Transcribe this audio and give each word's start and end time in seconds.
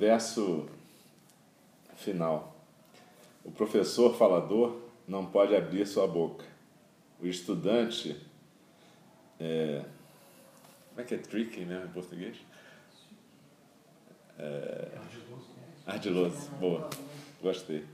verso 0.00 0.66
final. 1.94 2.56
O 3.44 3.50
professor 3.50 4.16
falador 4.16 4.80
não 5.06 5.26
pode 5.26 5.54
abrir 5.54 5.86
sua 5.86 6.06
boca. 6.08 6.46
O 7.20 7.26
estudante. 7.26 8.16
É, 9.38 9.84
como 10.88 11.02
é 11.02 11.04
que 11.04 11.14
é 11.14 11.18
tricky 11.18 11.66
mesmo 11.66 11.84
em 11.84 11.88
português? 11.88 12.38
É, 14.38 14.88
ardiloso. 15.86 16.50
Boa. 16.58 16.88
Gostei. 17.42 17.84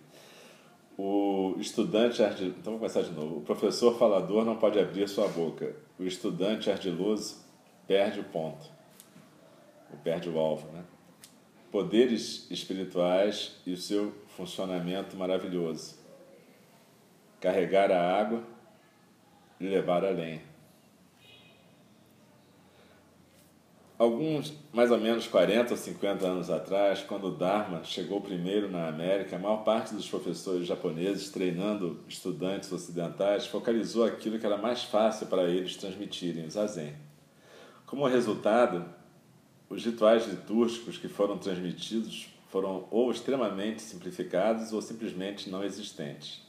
O 0.97 1.57
estudante 1.59 2.23
ardiloso. 2.23 2.57
Então 2.61 2.75
vou 2.75 2.79
começar 2.79 3.03
de 3.03 3.11
novo. 3.11 3.39
O 3.39 3.43
professor 3.43 3.99
falador 3.99 4.45
não 4.45 4.57
pode 4.57 4.79
abrir 4.79 5.09
sua 5.09 5.27
boca. 5.27 5.75
O 5.99 6.05
estudante 6.05 6.71
ardiloso 6.71 7.45
perde 7.85 8.21
o 8.21 8.25
ponto. 8.25 8.71
Ou 9.91 9.99
perde 9.99 10.29
o 10.29 10.39
alvo, 10.39 10.71
né? 10.71 10.85
Poderes 11.71 12.51
espirituais 12.51 13.57
e 13.67 13.73
o 13.73 13.77
seu 13.77 14.15
funcionamento 14.37 15.17
maravilhoso. 15.17 15.97
Carregar 17.41 17.91
a 17.91 18.19
água 18.19 18.43
e 19.61 19.67
levar 19.67 20.05
a 20.05 20.11
lenha. 20.11 20.57
Alguns, 23.99 24.53
mais 24.75 24.91
ou 24.91 24.99
menos 24.99 25.27
40 25.27 25.71
ou 25.71 25.77
50 25.77 26.27
anos 26.27 26.51
atrás, 26.51 27.03
quando 27.03 27.29
o 27.29 27.31
Dharma 27.31 27.83
chegou 27.83 28.21
primeiro 28.21 28.71
na 28.71 28.89
América, 28.89 29.37
a 29.37 29.39
maior 29.39 29.65
parte 29.65 29.95
dos 29.95 30.07
professores 30.07 30.67
japoneses 30.67 31.31
treinando 31.31 31.99
estudantes 32.07 32.71
ocidentais 32.71 33.47
focalizou 33.47 34.05
aquilo 34.05 34.39
que 34.39 34.45
era 34.45 34.59
mais 34.59 34.85
fácil 34.85 35.29
para 35.29 35.45
eles 35.45 35.77
transmitirem, 35.77 36.45
o 36.45 36.51
zazen. 36.51 36.93
Como 37.87 38.07
resultado, 38.07 38.85
os 39.69 39.85
rituais 39.85 40.27
litúrgicos 40.27 40.97
que 40.97 41.09
foram 41.09 41.39
transmitidos 41.39 42.29
foram 42.49 42.87
ou 42.91 43.11
extremamente 43.11 43.83
simplificados 43.83 44.73
ou 44.73 44.81
simplesmente 44.81 45.51
não 45.51 45.65
existentes. 45.65 46.43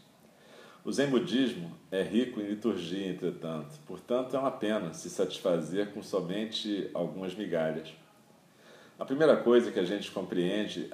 O 0.86 0.92
Zen 0.92 1.08
budismo 1.10 1.76
é 1.92 2.02
rico 2.02 2.40
em 2.40 2.48
liturgia, 2.48 3.10
entretanto, 3.10 3.78
portanto 3.86 4.36
é 4.36 4.40
uma 4.40 4.52
pena 4.52 4.94
se 4.94 5.10
satisfazer 5.10 5.92
com 5.92 6.02
somente 6.02 6.90
algumas 6.94 7.36
migalhas. 7.36 7.90
A 8.98 9.04
primeira 9.04 9.36
coisa 9.36 9.72
que 9.72 9.80
a 9.80 9.84
gente 9.84 10.10
compreende, 10.12 10.90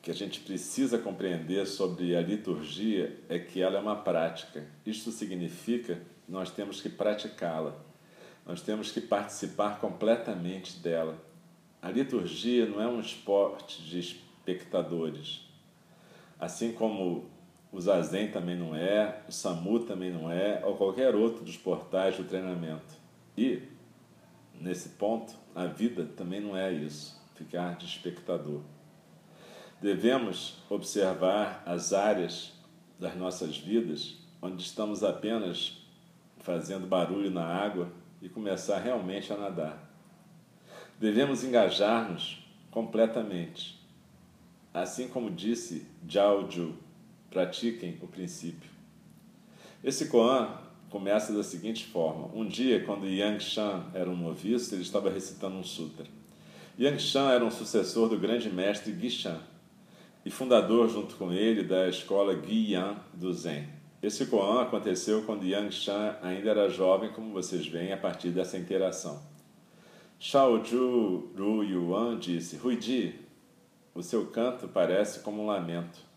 que 0.00 0.10
a 0.10 0.14
gente 0.14 0.40
precisa 0.40 0.98
compreender 0.98 1.66
sobre 1.66 2.16
a 2.16 2.22
liturgia 2.22 3.20
é 3.28 3.38
que 3.38 3.60
ela 3.60 3.76
é 3.76 3.80
uma 3.80 3.96
prática. 3.96 4.66
Isto 4.86 5.10
significa 5.10 6.00
nós 6.28 6.50
temos 6.50 6.80
que 6.80 6.88
praticá-la. 6.88 7.74
Nós 8.46 8.62
temos 8.62 8.90
que 8.90 9.00
participar 9.00 9.78
completamente 9.78 10.78
dela. 10.78 11.18
A 11.80 11.90
liturgia 11.90 12.66
não 12.66 12.82
é 12.82 12.86
um 12.88 13.00
esporte 13.00 13.82
de 13.82 14.00
espectadores. 14.00 15.46
Assim 16.38 16.72
como 16.72 17.30
o 17.70 17.80
Zazen 17.80 18.30
também 18.30 18.56
não 18.56 18.74
é, 18.74 19.22
o 19.28 19.32
SAMU 19.32 19.80
também 19.80 20.10
não 20.10 20.30
é, 20.30 20.62
ou 20.64 20.76
qualquer 20.76 21.14
outro 21.14 21.44
dos 21.44 21.56
portais 21.56 22.16
do 22.16 22.24
treinamento. 22.24 22.96
E, 23.36 23.62
nesse 24.60 24.90
ponto, 24.90 25.34
a 25.54 25.66
vida 25.66 26.04
também 26.16 26.40
não 26.40 26.56
é 26.56 26.72
isso, 26.72 27.20
ficar 27.34 27.76
de 27.76 27.86
espectador. 27.86 28.62
Devemos 29.80 30.56
observar 30.68 31.62
as 31.64 31.92
áreas 31.92 32.52
das 32.98 33.14
nossas 33.14 33.56
vidas 33.56 34.16
onde 34.42 34.62
estamos 34.62 35.04
apenas 35.04 35.78
fazendo 36.38 36.86
barulho 36.86 37.30
na 37.30 37.44
água 37.44 37.92
e 38.20 38.28
começar 38.28 38.78
realmente 38.78 39.32
a 39.32 39.36
nadar. 39.36 39.87
Devemos 41.00 41.44
engajar-nos 41.44 42.44
completamente. 42.70 43.78
Assim 44.74 45.08
como 45.08 45.30
disse 45.30 45.86
Zhao 46.10 46.50
Ju, 46.50 46.74
pratiquem 47.30 47.96
o 48.02 48.06
princípio. 48.08 48.68
Esse 49.82 50.08
Koan 50.08 50.48
começa 50.90 51.32
da 51.32 51.44
seguinte 51.44 51.86
forma: 51.86 52.28
Um 52.34 52.44
dia, 52.44 52.84
quando 52.84 53.06
Yang 53.06 53.44
Shan 53.44 53.84
era 53.94 54.10
um 54.10 54.16
noviço, 54.16 54.74
ele 54.74 54.82
estava 54.82 55.08
recitando 55.08 55.56
um 55.56 55.62
sutra. 55.62 56.04
Yang 56.76 57.00
Shan 57.00 57.30
era 57.30 57.44
um 57.44 57.50
sucessor 57.50 58.08
do 58.08 58.18
grande 58.18 58.50
mestre 58.50 58.92
Gishan 58.92 59.40
e 60.24 60.30
fundador, 60.30 60.88
junto 60.88 61.14
com 61.14 61.32
ele, 61.32 61.62
da 61.62 61.88
escola 61.88 62.34
Guiyan 62.34 62.96
do 63.14 63.32
Zen. 63.32 63.68
Esse 64.02 64.26
Koan 64.26 64.62
aconteceu 64.62 65.22
quando 65.22 65.46
Yang 65.46 65.72
Shan 65.74 66.16
ainda 66.22 66.50
era 66.50 66.68
jovem, 66.68 67.10
como 67.10 67.32
vocês 67.32 67.66
veem 67.66 67.92
a 67.92 67.96
partir 67.96 68.30
dessa 68.30 68.58
interação. 68.58 69.37
Shao 70.20 70.62
Ju 70.64 71.30
Ru 71.36 71.62
Yuan 71.62 72.18
disse: 72.18 72.56
Ruidi, 72.56 73.14
o 73.94 74.02
seu 74.02 74.26
canto 74.26 74.68
parece 74.68 75.20
como 75.20 75.42
um 75.42 75.46
lamento. 75.46 76.08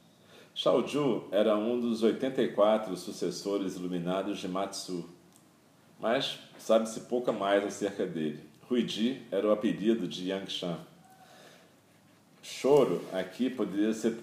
Shaoju 0.53 1.29
era 1.31 1.55
um 1.55 1.79
dos 1.79 2.03
84 2.03 2.95
sucessores 2.97 3.75
iluminados 3.75 4.39
de 4.39 4.47
Matsu, 4.47 5.09
mas 5.99 6.39
sabe-se 6.59 7.01
pouca 7.01 7.31
mais 7.31 7.63
acerca 7.63 8.05
dele. 8.05 8.39
Huiji 8.69 9.21
era 9.31 9.47
o 9.47 9.51
apelido 9.51 10.07
de 10.07 10.29
Yangshan. 10.29 10.77
Choro 12.43 13.01
aqui 13.13 13.49
poderia 13.49 13.93
ser 13.93 14.17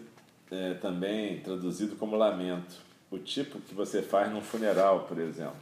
é, 0.50 0.75
também 0.75 1.41
traduzido 1.41 1.97
como 1.97 2.16
lamento, 2.16 2.77
o 3.10 3.19
tipo 3.19 3.60
que 3.60 3.75
você 3.75 4.03
faz 4.03 4.31
num 4.31 4.41
funeral, 4.41 5.05
por 5.09 5.19
exemplo. 5.19 5.56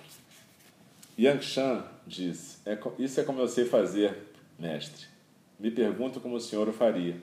Yangshan 1.18 1.84
disse: 2.06 2.58
é, 2.64 2.78
Isso 2.98 3.20
é 3.20 3.24
como 3.24 3.40
eu 3.40 3.48
sei 3.48 3.64
fazer, 3.64 4.16
mestre. 4.58 5.06
Me 5.58 5.70
pergunto 5.70 6.20
como 6.20 6.36
o 6.36 6.40
senhor 6.40 6.68
o 6.68 6.72
faria. 6.72 7.16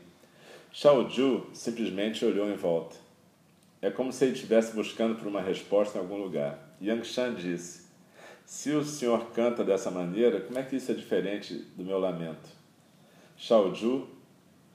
Shaoju 0.72 1.48
simplesmente 1.54 2.26
olhou 2.26 2.50
em 2.50 2.56
volta. 2.56 2.96
É 3.82 3.92
como 3.92 4.12
se 4.12 4.26
ele 4.26 4.34
estivesse 4.34 4.74
buscando 4.74 5.16
por 5.16 5.28
uma 5.28 5.42
resposta 5.42 5.98
em 5.98 6.02
algum 6.02 6.18
lugar. 6.18 6.76
Yang 6.82 7.06
Shan 7.06 7.36
disse: 7.36 7.84
Se 8.46 8.72
o 8.72 8.84
senhor 8.84 9.32
canta 9.32 9.64
dessa 9.64 9.92
maneira, 9.92 10.42
como 10.42 10.58
é 10.58 10.64
que 10.64 10.76
isso 10.76 10.92
é 10.92 10.96
diferente 10.96 11.54
do 11.76 11.84
meu 11.84 12.00
lamento? 12.00 12.50
Shao 13.38 13.74
Ju 13.74 14.08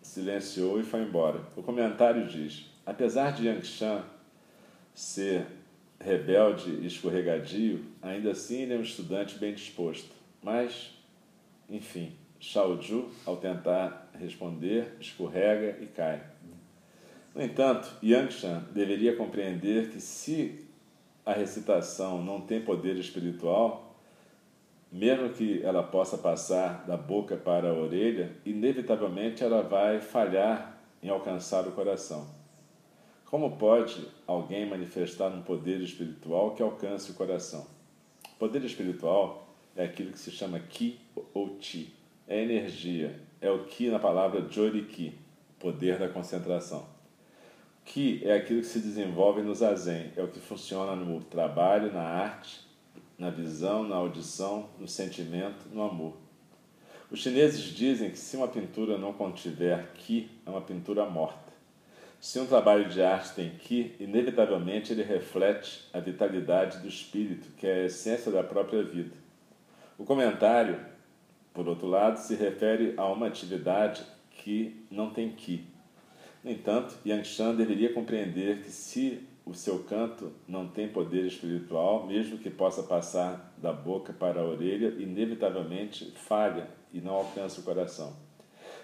silenciou 0.03 0.79
e 0.81 0.85
foi 0.85 1.01
embora. 1.01 1.41
O 1.57 1.63
comentário 1.63 2.27
diz: 2.27 2.67
Apesar 2.87 3.33
de 3.33 3.49
Yang 3.49 3.67
Shan 3.67 4.05
ser 4.95 5.47
rebelde 6.01 6.71
e 6.71 6.87
escorregadio, 6.87 7.85
ainda 8.01 8.31
assim 8.31 8.63
ele 8.63 8.75
é 8.75 8.77
um 8.77 8.83
estudante 8.83 9.39
bem 9.39 9.53
disposto. 9.55 10.11
Mas, 10.43 10.95
enfim, 11.69 12.13
Shao 12.39 12.81
Ju, 12.81 13.09
ao 13.27 13.37
tentar 13.37 14.11
responder, 14.19 14.95
escorrega 15.01 15.79
e 15.83 15.87
cai. 15.87 16.23
No 17.35 17.43
entanto, 17.43 17.89
Yangshan 18.03 18.65
deveria 18.73 19.17
compreender 19.17 19.91
que 19.91 20.01
se 20.01 20.65
a 21.25 21.33
recitação 21.33 22.23
não 22.23 22.41
tem 22.41 22.61
poder 22.61 22.97
espiritual, 22.97 23.97
mesmo 24.91 25.29
que 25.31 25.63
ela 25.63 25.83
possa 25.83 26.17
passar 26.17 26.85
da 26.87 26.97
boca 26.97 27.37
para 27.37 27.69
a 27.69 27.75
orelha, 27.75 28.33
inevitavelmente 28.47 29.45
ela 29.45 29.63
vai 29.63 30.01
falhar 30.01 30.79
em 31.03 31.09
alcançar 31.09 31.67
o 31.69 31.73
coração. 31.73 32.38
Como 33.31 33.57
pode 33.57 34.09
alguém 34.27 34.69
manifestar 34.69 35.29
um 35.29 35.43
poder 35.43 35.81
espiritual 35.81 36.53
que 36.53 36.63
alcance 36.63 37.11
o 37.11 37.15
coração? 37.15 37.67
Poder 38.39 38.65
espiritual 38.65 39.49
é 39.77 39.85
aquilo 39.85 40.13
que 40.13 40.19
se 40.19 40.31
chama 40.31 40.59
Ki 40.61 40.99
ou 41.35 41.57
Chi. 41.61 41.93
É 42.27 42.43
energia. 42.43 43.21
É 43.41 43.51
o 43.51 43.65
Ki 43.65 43.89
na 43.89 43.99
palavra 43.99 44.47
Joriki, 44.51 45.15
poder 45.59 45.99
da 45.99 46.09
concentração 46.09 46.99
que 47.89 48.21
é 48.23 48.37
aquilo 48.37 48.61
que 48.61 48.67
se 48.67 48.81
desenvolve 48.81 49.41
no 49.41 49.55
zazen, 49.55 50.13
é 50.15 50.23
o 50.23 50.29
que 50.29 50.39
funciona 50.39 50.95
no 50.95 51.23
trabalho, 51.23 51.91
na 51.91 52.03
arte, 52.03 52.61
na 53.19 53.31
visão, 53.31 53.83
na 53.83 53.97
audição, 53.97 54.69
no 54.79 54.87
sentimento, 54.87 55.67
no 55.73 55.83
amor. 55.83 56.15
Os 57.11 57.21
chineses 57.21 57.63
dizem 57.63 58.11
que 58.11 58.19
se 58.19 58.37
uma 58.37 58.47
pintura 58.47 58.99
não 58.99 59.15
contiver 59.15 59.91
ki, 59.95 60.31
é 60.45 60.51
uma 60.51 60.61
pintura 60.61 61.07
morta. 61.07 61.48
Se 62.21 62.39
um 62.41 62.47
trabalho 62.47 62.89
de 62.89 63.03
arte 63.03 63.35
tem 63.35 63.51
ki, 63.51 63.95
inevitavelmente 64.01 64.93
ele 64.93 65.03
reflete 65.03 65.89
a 65.93 66.01
vitalidade 66.01 66.79
do 66.79 66.89
espírito, 66.89 67.49
que 67.57 67.67
é 67.67 67.83
a 67.83 67.85
essência 67.85 68.33
da 68.33 68.43
própria 68.43 68.83
vida. 68.83 69.15
O 69.97 70.05
comentário, 70.05 70.81
por 71.55 71.69
outro 71.69 71.87
lado, 71.87 72.19
se 72.19 72.35
refere 72.35 72.95
a 72.97 73.07
uma 73.07 73.29
atividade 73.29 74.03
que 74.31 74.85
não 74.91 75.11
tem 75.11 75.31
ki, 75.31 75.65
no 76.43 76.51
entanto, 76.51 76.97
Yangshan 77.05 77.55
deveria 77.55 77.93
compreender 77.93 78.63
que 78.63 78.71
se 78.71 79.27
o 79.45 79.55
seu 79.55 79.81
canto 79.85 80.33
não 80.47 80.69
tem 80.69 80.89
poder 80.89 81.27
espiritual, 81.27 82.07
mesmo 82.07 82.39
que 82.39 82.51
possa 82.51 82.83
passar 82.83 83.53
da 83.57 83.73
boca 83.73 84.13
para 84.13 84.41
a 84.41 84.45
orelha, 84.45 84.95
inevitavelmente 84.99 86.13
falha 86.13 86.69
e 86.93 87.01
não 87.01 87.15
alcança 87.15 87.61
o 87.61 87.65
coração. 87.65 88.15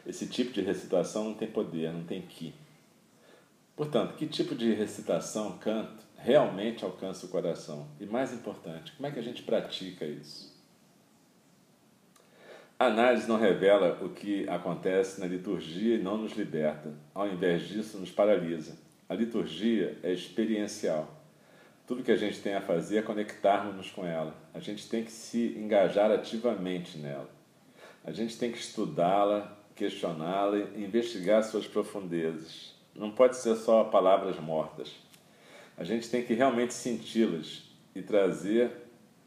Esse 0.07 0.27
tipo 0.27 0.53
de 0.53 0.63
recitação 0.63 1.25
não 1.25 1.35
tem 1.35 1.49
poder, 1.49 1.93
não 1.93 2.05
tem 2.05 2.23
ki. 2.23 2.53
Portanto, 3.77 4.15
que 4.15 4.27
tipo 4.27 4.55
de 4.55 4.73
recitação, 4.73 5.59
canto, 5.59 6.05
realmente 6.17 6.85
alcança 6.85 7.27
o 7.27 7.29
coração? 7.29 7.89
E 7.99 8.07
mais 8.07 8.33
importante, 8.33 8.93
como 8.93 9.07
é 9.07 9.11
que 9.11 9.19
a 9.19 9.23
gente 9.23 9.43
pratica 9.43 10.05
isso? 10.05 10.55
A 12.79 12.87
análise 12.87 13.29
não 13.29 13.39
revela 13.39 13.99
o 14.05 14.11
que 14.11 14.49
acontece 14.49 15.21
na 15.21 15.27
liturgia 15.27 15.97
e 15.97 16.03
não 16.03 16.19
nos 16.19 16.33
liberta. 16.33 16.93
Ao 17.15 17.29
invés 17.29 17.69
disso, 17.69 17.99
nos 17.99 18.11
paralisa. 18.11 18.77
A 19.09 19.15
liturgia 19.15 19.97
é 20.03 20.13
experiencial. 20.13 21.23
Tudo 21.87 22.03
que 22.03 22.13
a 22.13 22.17
gente 22.17 22.41
tem 22.41 22.55
a 22.55 22.61
fazer 22.61 22.99
é 22.99 23.03
conectarmos-nos 23.03 23.91
com 23.91 24.05
ela. 24.05 24.35
A 24.53 24.59
gente 24.59 24.89
tem 24.89 25.05
que 25.05 25.13
se 25.13 25.55
engajar 25.57 26.11
ativamente 26.11 26.99
nela. 26.99 27.31
A 28.05 28.11
gente 28.11 28.37
tem 28.37 28.51
que 28.51 28.59
estudá-la, 28.59 29.57
questioná-la 29.77 30.59
e 30.75 30.85
investigar 30.85 31.43
suas 31.43 31.67
profundezas. 31.67 32.74
Não 32.95 33.11
pode 33.11 33.37
ser 33.37 33.57
só 33.57 33.85
palavras 33.85 34.39
mortas. 34.39 34.93
A 35.77 35.83
gente 35.83 36.09
tem 36.09 36.25
que 36.25 36.35
realmente 36.35 36.73
senti-las 36.73 37.65
e 37.95 38.03
trazer 38.03 38.71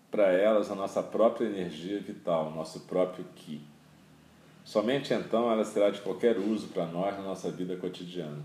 para 0.10 0.32
elas 0.32 0.72
a 0.72 0.76
nossa 0.76 1.04
própria 1.04 1.46
energia 1.46 2.00
vital, 2.00 2.52
nosso 2.52 2.82
próprio 2.82 3.26
Ki. 3.36 3.62
Somente 4.64 5.14
então 5.14 5.52
ela 5.52 5.64
será 5.66 5.90
de 5.90 6.02
qualquer 6.02 6.38
uso 6.38 6.70
para 6.70 6.86
nós 6.86 7.16
na 7.18 7.24
nossa 7.24 7.52
vida 7.52 7.76
cotidiana. 7.76 8.44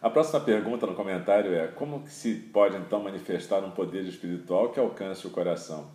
A 0.00 0.08
próxima 0.08 0.40
pergunta 0.40 0.86
no 0.86 0.94
comentário 0.94 1.52
é: 1.54 1.66
como 1.68 2.06
se 2.06 2.34
pode 2.34 2.76
então 2.76 3.02
manifestar 3.02 3.64
um 3.64 3.70
poder 3.70 4.04
espiritual 4.04 4.70
que 4.70 4.78
alcance 4.78 5.26
o 5.26 5.30
coração? 5.30 5.90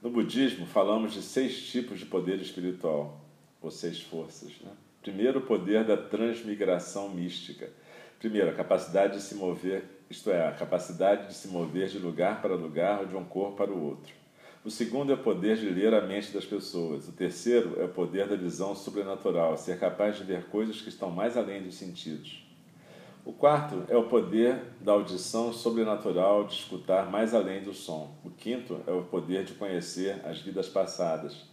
No 0.00 0.10
budismo, 0.10 0.66
falamos 0.66 1.12
de 1.12 1.22
seis 1.22 1.68
tipos 1.68 1.98
de 1.98 2.06
poder 2.06 2.40
espiritual, 2.40 3.20
ou 3.60 3.70
seis 3.70 4.00
forças. 4.00 4.52
Né? 4.60 4.70
Primeiro, 5.06 5.38
o 5.38 5.42
poder 5.42 5.84
da 5.84 5.96
transmigração 5.96 7.10
mística. 7.10 7.70
Primeiro, 8.18 8.50
a 8.50 8.52
capacidade 8.52 9.14
de 9.14 9.22
se 9.22 9.36
mover 9.36 9.84
isto 10.10 10.32
é, 10.32 10.48
a 10.48 10.50
capacidade 10.50 11.28
de 11.28 11.34
se 11.34 11.46
mover 11.46 11.86
de 11.86 12.00
lugar 12.00 12.42
para 12.42 12.56
lugar 12.56 13.02
ou 13.02 13.06
de 13.06 13.14
um 13.14 13.24
corpo 13.24 13.56
para 13.56 13.70
o 13.70 13.84
outro. 13.84 14.12
O 14.64 14.70
segundo 14.70 15.12
é 15.12 15.14
o 15.14 15.18
poder 15.18 15.58
de 15.58 15.68
ler 15.68 15.94
a 15.94 16.00
mente 16.00 16.32
das 16.32 16.44
pessoas. 16.44 17.06
O 17.06 17.12
terceiro 17.12 17.80
é 17.80 17.84
o 17.84 17.88
poder 17.88 18.26
da 18.26 18.34
visão 18.34 18.74
sobrenatural, 18.74 19.56
ser 19.56 19.78
capaz 19.78 20.16
de 20.16 20.24
ver 20.24 20.46
coisas 20.46 20.82
que 20.82 20.88
estão 20.88 21.08
mais 21.08 21.36
além 21.36 21.62
dos 21.62 21.76
sentidos. 21.76 22.44
O 23.24 23.32
quarto 23.32 23.84
é 23.88 23.96
o 23.96 24.08
poder 24.08 24.60
da 24.80 24.90
audição 24.90 25.52
sobrenatural, 25.52 26.48
de 26.48 26.54
escutar 26.54 27.08
mais 27.08 27.32
além 27.32 27.62
do 27.62 27.72
som. 27.72 28.12
O 28.24 28.30
quinto 28.30 28.80
é 28.88 28.90
o 28.90 29.04
poder 29.04 29.44
de 29.44 29.52
conhecer 29.52 30.20
as 30.24 30.40
vidas 30.40 30.68
passadas. 30.68 31.44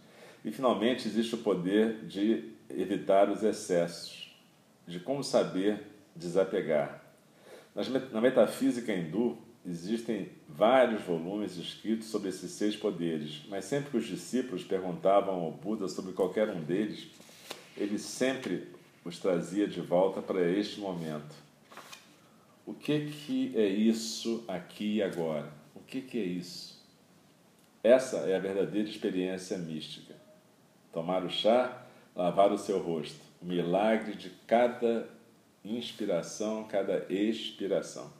E 0.44 0.50
finalmente 0.50 1.06
existe 1.06 1.36
o 1.36 1.38
poder 1.38 2.04
de 2.04 2.53
evitar 2.70 3.30
os 3.30 3.42
excessos, 3.42 4.34
de 4.86 5.00
como 5.00 5.22
saber 5.22 5.82
desapegar. 6.14 7.02
Na 8.12 8.20
metafísica 8.20 8.92
hindu, 8.92 9.38
existem 9.66 10.28
vários 10.48 11.02
volumes 11.02 11.56
escritos 11.56 12.08
sobre 12.08 12.28
esses 12.28 12.50
seis 12.52 12.76
poderes, 12.76 13.42
mas 13.48 13.64
sempre 13.64 13.90
que 13.90 13.96
os 13.96 14.06
discípulos 14.06 14.62
perguntavam 14.62 15.34
ao 15.34 15.50
Buda 15.50 15.88
sobre 15.88 16.12
qualquer 16.12 16.48
um 16.50 16.62
deles, 16.62 17.08
ele 17.76 17.98
sempre 17.98 18.68
os 19.04 19.18
trazia 19.18 19.66
de 19.66 19.80
volta 19.80 20.22
para 20.22 20.40
este 20.48 20.80
momento. 20.80 21.34
O 22.66 22.72
que, 22.72 23.10
que 23.10 23.52
é 23.56 23.66
isso 23.66 24.44
aqui 24.48 24.96
e 24.96 25.02
agora? 25.02 25.52
O 25.74 25.80
que, 25.80 26.00
que 26.00 26.18
é 26.18 26.24
isso? 26.24 26.82
Essa 27.82 28.18
é 28.20 28.36
a 28.36 28.38
verdadeira 28.38 28.88
experiência 28.88 29.58
mística. 29.58 30.14
Tomar 30.92 31.24
o 31.24 31.28
chá, 31.28 31.83
lavar 32.14 32.52
o 32.52 32.58
seu 32.58 32.78
rosto, 32.78 33.20
o 33.42 33.46
milagre 33.46 34.14
de 34.14 34.30
cada 34.46 35.08
inspiração, 35.64 36.64
cada 36.64 37.06
expiração. 37.08 38.12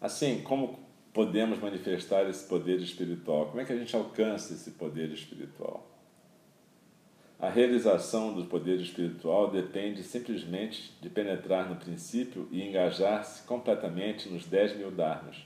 Assim, 0.00 0.42
como 0.42 0.78
podemos 1.12 1.58
manifestar 1.58 2.28
esse 2.28 2.46
poder 2.46 2.80
espiritual? 2.80 3.46
Como 3.46 3.60
é 3.60 3.64
que 3.64 3.72
a 3.72 3.78
gente 3.78 3.94
alcança 3.96 4.52
esse 4.52 4.72
poder 4.72 5.10
espiritual? 5.10 5.90
A 7.38 7.50
realização 7.50 8.32
do 8.32 8.46
poder 8.46 8.80
espiritual 8.80 9.50
depende 9.50 10.02
simplesmente 10.02 10.92
de 11.02 11.10
penetrar 11.10 11.68
no 11.68 11.76
princípio 11.76 12.48
e 12.50 12.62
engajar-se 12.62 13.42
completamente 13.42 14.28
nos 14.28 14.46
dez 14.46 14.74
mil 14.74 14.90
dharmas. 14.90 15.36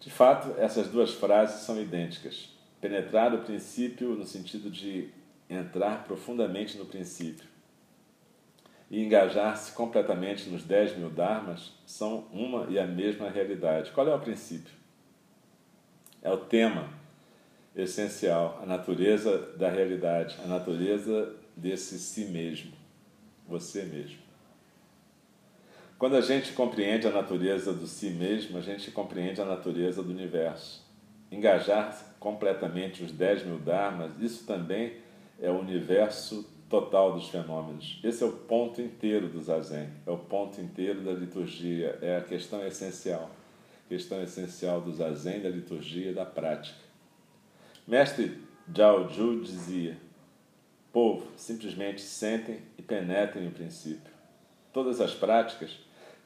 De 0.00 0.10
fato, 0.10 0.58
essas 0.58 0.88
duas 0.88 1.12
frases 1.12 1.60
são 1.60 1.80
idênticas. 1.80 2.48
Penetrar 2.80 3.34
o 3.34 3.44
princípio 3.44 4.14
no 4.14 4.24
sentido 4.24 4.70
de 4.70 5.10
entrar 5.50 6.04
profundamente 6.04 6.78
no 6.78 6.86
princípio 6.86 7.50
e 8.90 9.04
engajar-se 9.04 9.72
completamente 9.72 10.48
nos 10.48 10.64
10 10.64 10.96
mil 10.96 11.10
dharmas 11.10 11.72
são 11.86 12.26
uma 12.32 12.66
e 12.70 12.78
a 12.78 12.86
mesma 12.86 13.28
realidade. 13.28 13.90
Qual 13.92 14.06
é 14.08 14.14
o 14.14 14.20
princípio? 14.20 14.74
É 16.22 16.30
o 16.30 16.38
tema 16.38 16.88
essencial, 17.74 18.58
a 18.62 18.66
natureza 18.66 19.38
da 19.56 19.70
realidade, 19.70 20.36
a 20.44 20.46
natureza 20.46 21.34
desse 21.56 21.98
si 21.98 22.26
mesmo, 22.26 22.72
você 23.46 23.84
mesmo. 23.84 24.18
Quando 25.96 26.16
a 26.16 26.20
gente 26.20 26.52
compreende 26.52 27.06
a 27.06 27.10
natureza 27.10 27.72
do 27.72 27.86
si 27.86 28.10
mesmo, 28.10 28.58
a 28.58 28.60
gente 28.60 28.90
compreende 28.90 29.40
a 29.40 29.44
natureza 29.44 30.02
do 30.02 30.10
universo. 30.10 30.84
Engajar 31.30 31.96
completamente 32.18 33.04
os 33.04 33.12
10 33.12 33.44
mil 33.44 33.58
dharmas, 33.58 34.10
isso 34.18 34.46
também 34.46 34.86
é 34.86 35.09
o 35.48 35.58
universo 35.58 36.44
total 36.68 37.14
dos 37.14 37.28
fenômenos. 37.28 38.00
Esse 38.04 38.22
é 38.22 38.26
o 38.26 38.32
ponto 38.32 38.80
inteiro 38.82 39.28
do 39.28 39.40
zazen, 39.40 39.88
é 40.06 40.10
o 40.10 40.18
ponto 40.18 40.60
inteiro 40.60 41.00
da 41.00 41.12
liturgia, 41.12 41.98
é 42.02 42.16
a 42.16 42.20
questão 42.20 42.64
essencial, 42.66 43.30
questão 43.88 44.22
essencial 44.22 44.80
do 44.80 44.92
zazen, 44.92 45.40
da 45.40 45.48
liturgia 45.48 46.12
da 46.12 46.26
prática. 46.26 46.78
Mestre 47.86 48.38
Zhao 48.76 49.08
Ju 49.08 49.40
dizia: 49.40 49.96
Povo, 50.92 51.26
simplesmente 51.36 52.00
sentem 52.00 52.60
e 52.76 52.82
penetrem 52.82 53.48
o 53.48 53.52
princípio. 53.52 54.12
Todas 54.72 55.00
as 55.00 55.14
práticas, 55.14 55.78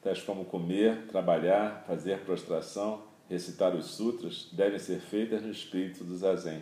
tais 0.03 0.21
como 0.21 0.45
comer, 0.45 1.07
trabalhar, 1.07 1.83
fazer 1.87 2.19
prostração, 2.19 3.03
recitar 3.27 3.75
os 3.75 3.87
sutras, 3.87 4.49
devem 4.51 4.77
ser 4.77 4.99
feitas 4.99 5.41
no 5.41 5.49
espírito 5.49 6.03
do 6.03 6.15
zazen. 6.15 6.61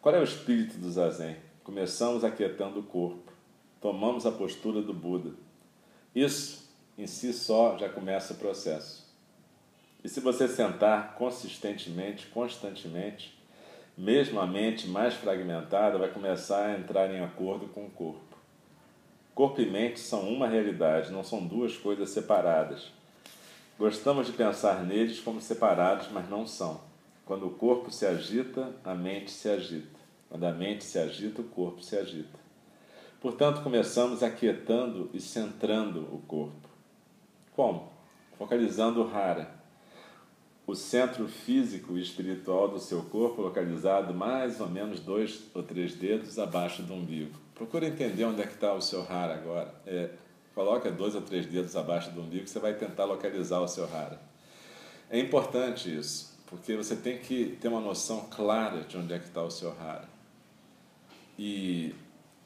Qual 0.00 0.14
é 0.14 0.18
o 0.18 0.24
espírito 0.24 0.78
do 0.78 0.90
zazen? 0.90 1.36
Começamos 1.62 2.24
aquietando 2.24 2.80
o 2.80 2.82
corpo, 2.82 3.30
tomamos 3.82 4.24
a 4.24 4.32
postura 4.32 4.80
do 4.80 4.94
Buda. 4.94 5.32
Isso, 6.14 6.70
em 6.96 7.06
si 7.06 7.34
só, 7.34 7.76
já 7.76 7.86
começa 7.86 8.32
o 8.32 8.36
processo. 8.38 9.06
E 10.02 10.08
se 10.08 10.18
você 10.20 10.48
sentar 10.48 11.16
consistentemente, 11.16 12.28
constantemente, 12.28 13.38
mesmo 13.94 14.40
a 14.40 14.46
mente 14.46 14.88
mais 14.88 15.12
fragmentada 15.12 15.98
vai 15.98 16.08
começar 16.08 16.68
a 16.68 16.78
entrar 16.78 17.14
em 17.14 17.20
acordo 17.20 17.66
com 17.66 17.84
o 17.84 17.90
corpo. 17.90 18.38
Corpo 19.34 19.60
e 19.60 19.66
mente 19.66 20.00
são 20.00 20.26
uma 20.30 20.48
realidade, 20.48 21.12
não 21.12 21.22
são 21.22 21.46
duas 21.46 21.76
coisas 21.76 22.08
separadas. 22.08 22.90
Gostamos 23.78 24.28
de 24.28 24.32
pensar 24.32 24.82
neles 24.82 25.20
como 25.20 25.42
separados, 25.42 26.08
mas 26.10 26.26
não 26.30 26.46
são. 26.46 26.80
Quando 27.26 27.46
o 27.46 27.50
corpo 27.50 27.92
se 27.92 28.06
agita, 28.06 28.74
a 28.82 28.92
mente 28.94 29.30
se 29.30 29.48
agita. 29.48 29.99
Quando 30.30 30.44
a 30.44 30.52
mente 30.52 30.84
se 30.84 30.98
agita, 30.98 31.42
o 31.42 31.44
corpo 31.44 31.82
se 31.82 31.96
agita. 31.96 32.38
Portanto, 33.20 33.62
começamos 33.62 34.22
aquietando 34.22 35.10
e 35.12 35.20
centrando 35.20 36.02
o 36.14 36.22
corpo. 36.26 36.70
Como? 37.54 37.92
Focalizando 38.38 39.02
o 39.02 39.14
Hara, 39.14 39.50
o 40.66 40.74
centro 40.74 41.28
físico 41.28 41.98
e 41.98 42.00
espiritual 42.00 42.68
do 42.68 42.78
seu 42.78 43.02
corpo, 43.02 43.42
localizado 43.42 44.14
mais 44.14 44.60
ou 44.60 44.68
menos 44.68 45.00
dois 45.00 45.42
ou 45.52 45.62
três 45.64 45.94
dedos 45.94 46.38
abaixo 46.38 46.82
do 46.82 46.94
umbigo. 46.94 47.38
Procure 47.54 47.86
entender 47.86 48.24
onde 48.24 48.40
é 48.40 48.46
que 48.46 48.54
está 48.54 48.72
o 48.72 48.80
seu 48.80 49.02
Hara 49.02 49.34
agora. 49.34 49.74
É, 49.84 50.10
coloca 50.54 50.90
dois 50.90 51.14
ou 51.14 51.22
três 51.22 51.44
dedos 51.44 51.74
abaixo 51.76 52.10
do 52.12 52.22
umbigo, 52.22 52.46
você 52.46 52.60
vai 52.60 52.72
tentar 52.72 53.04
localizar 53.04 53.60
o 53.60 53.68
seu 53.68 53.84
Hara. 53.84 54.18
É 55.10 55.18
importante 55.18 55.94
isso, 55.94 56.38
porque 56.46 56.76
você 56.76 56.94
tem 56.94 57.18
que 57.18 57.58
ter 57.60 57.68
uma 57.68 57.80
noção 57.80 58.28
clara 58.30 58.82
de 58.82 58.96
onde 58.96 59.12
é 59.12 59.18
que 59.18 59.26
está 59.26 59.42
o 59.42 59.50
seu 59.50 59.72
Hara. 59.72 60.19
E, 61.42 61.94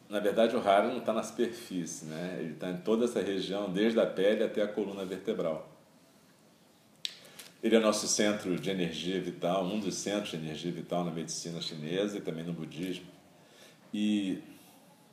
na 0.09 0.21
verdade, 0.21 0.55
o 0.55 0.61
raro 0.61 0.87
não 0.87 0.99
está 0.99 1.13
na 1.13 1.25
superfície, 1.25 2.05
né? 2.05 2.37
ele 2.39 2.53
está 2.53 2.71
em 2.71 2.77
toda 2.77 3.07
essa 3.07 3.21
região, 3.21 3.69
desde 3.69 3.99
a 3.99 4.07
pele 4.07 4.45
até 4.45 4.63
a 4.63 4.69
coluna 4.69 5.05
vertebral. 5.05 5.69
Ele 7.61 7.75
é 7.75 7.81
nosso 7.81 8.07
centro 8.07 8.57
de 8.57 8.71
energia 8.71 9.21
vital, 9.21 9.65
um 9.65 9.81
dos 9.81 9.97
centros 9.97 10.31
de 10.31 10.37
energia 10.37 10.71
vital 10.71 11.03
na 11.03 11.11
medicina 11.11 11.61
chinesa 11.61 12.19
e 12.19 12.21
também 12.21 12.45
no 12.45 12.53
budismo. 12.53 13.07
E 13.93 14.39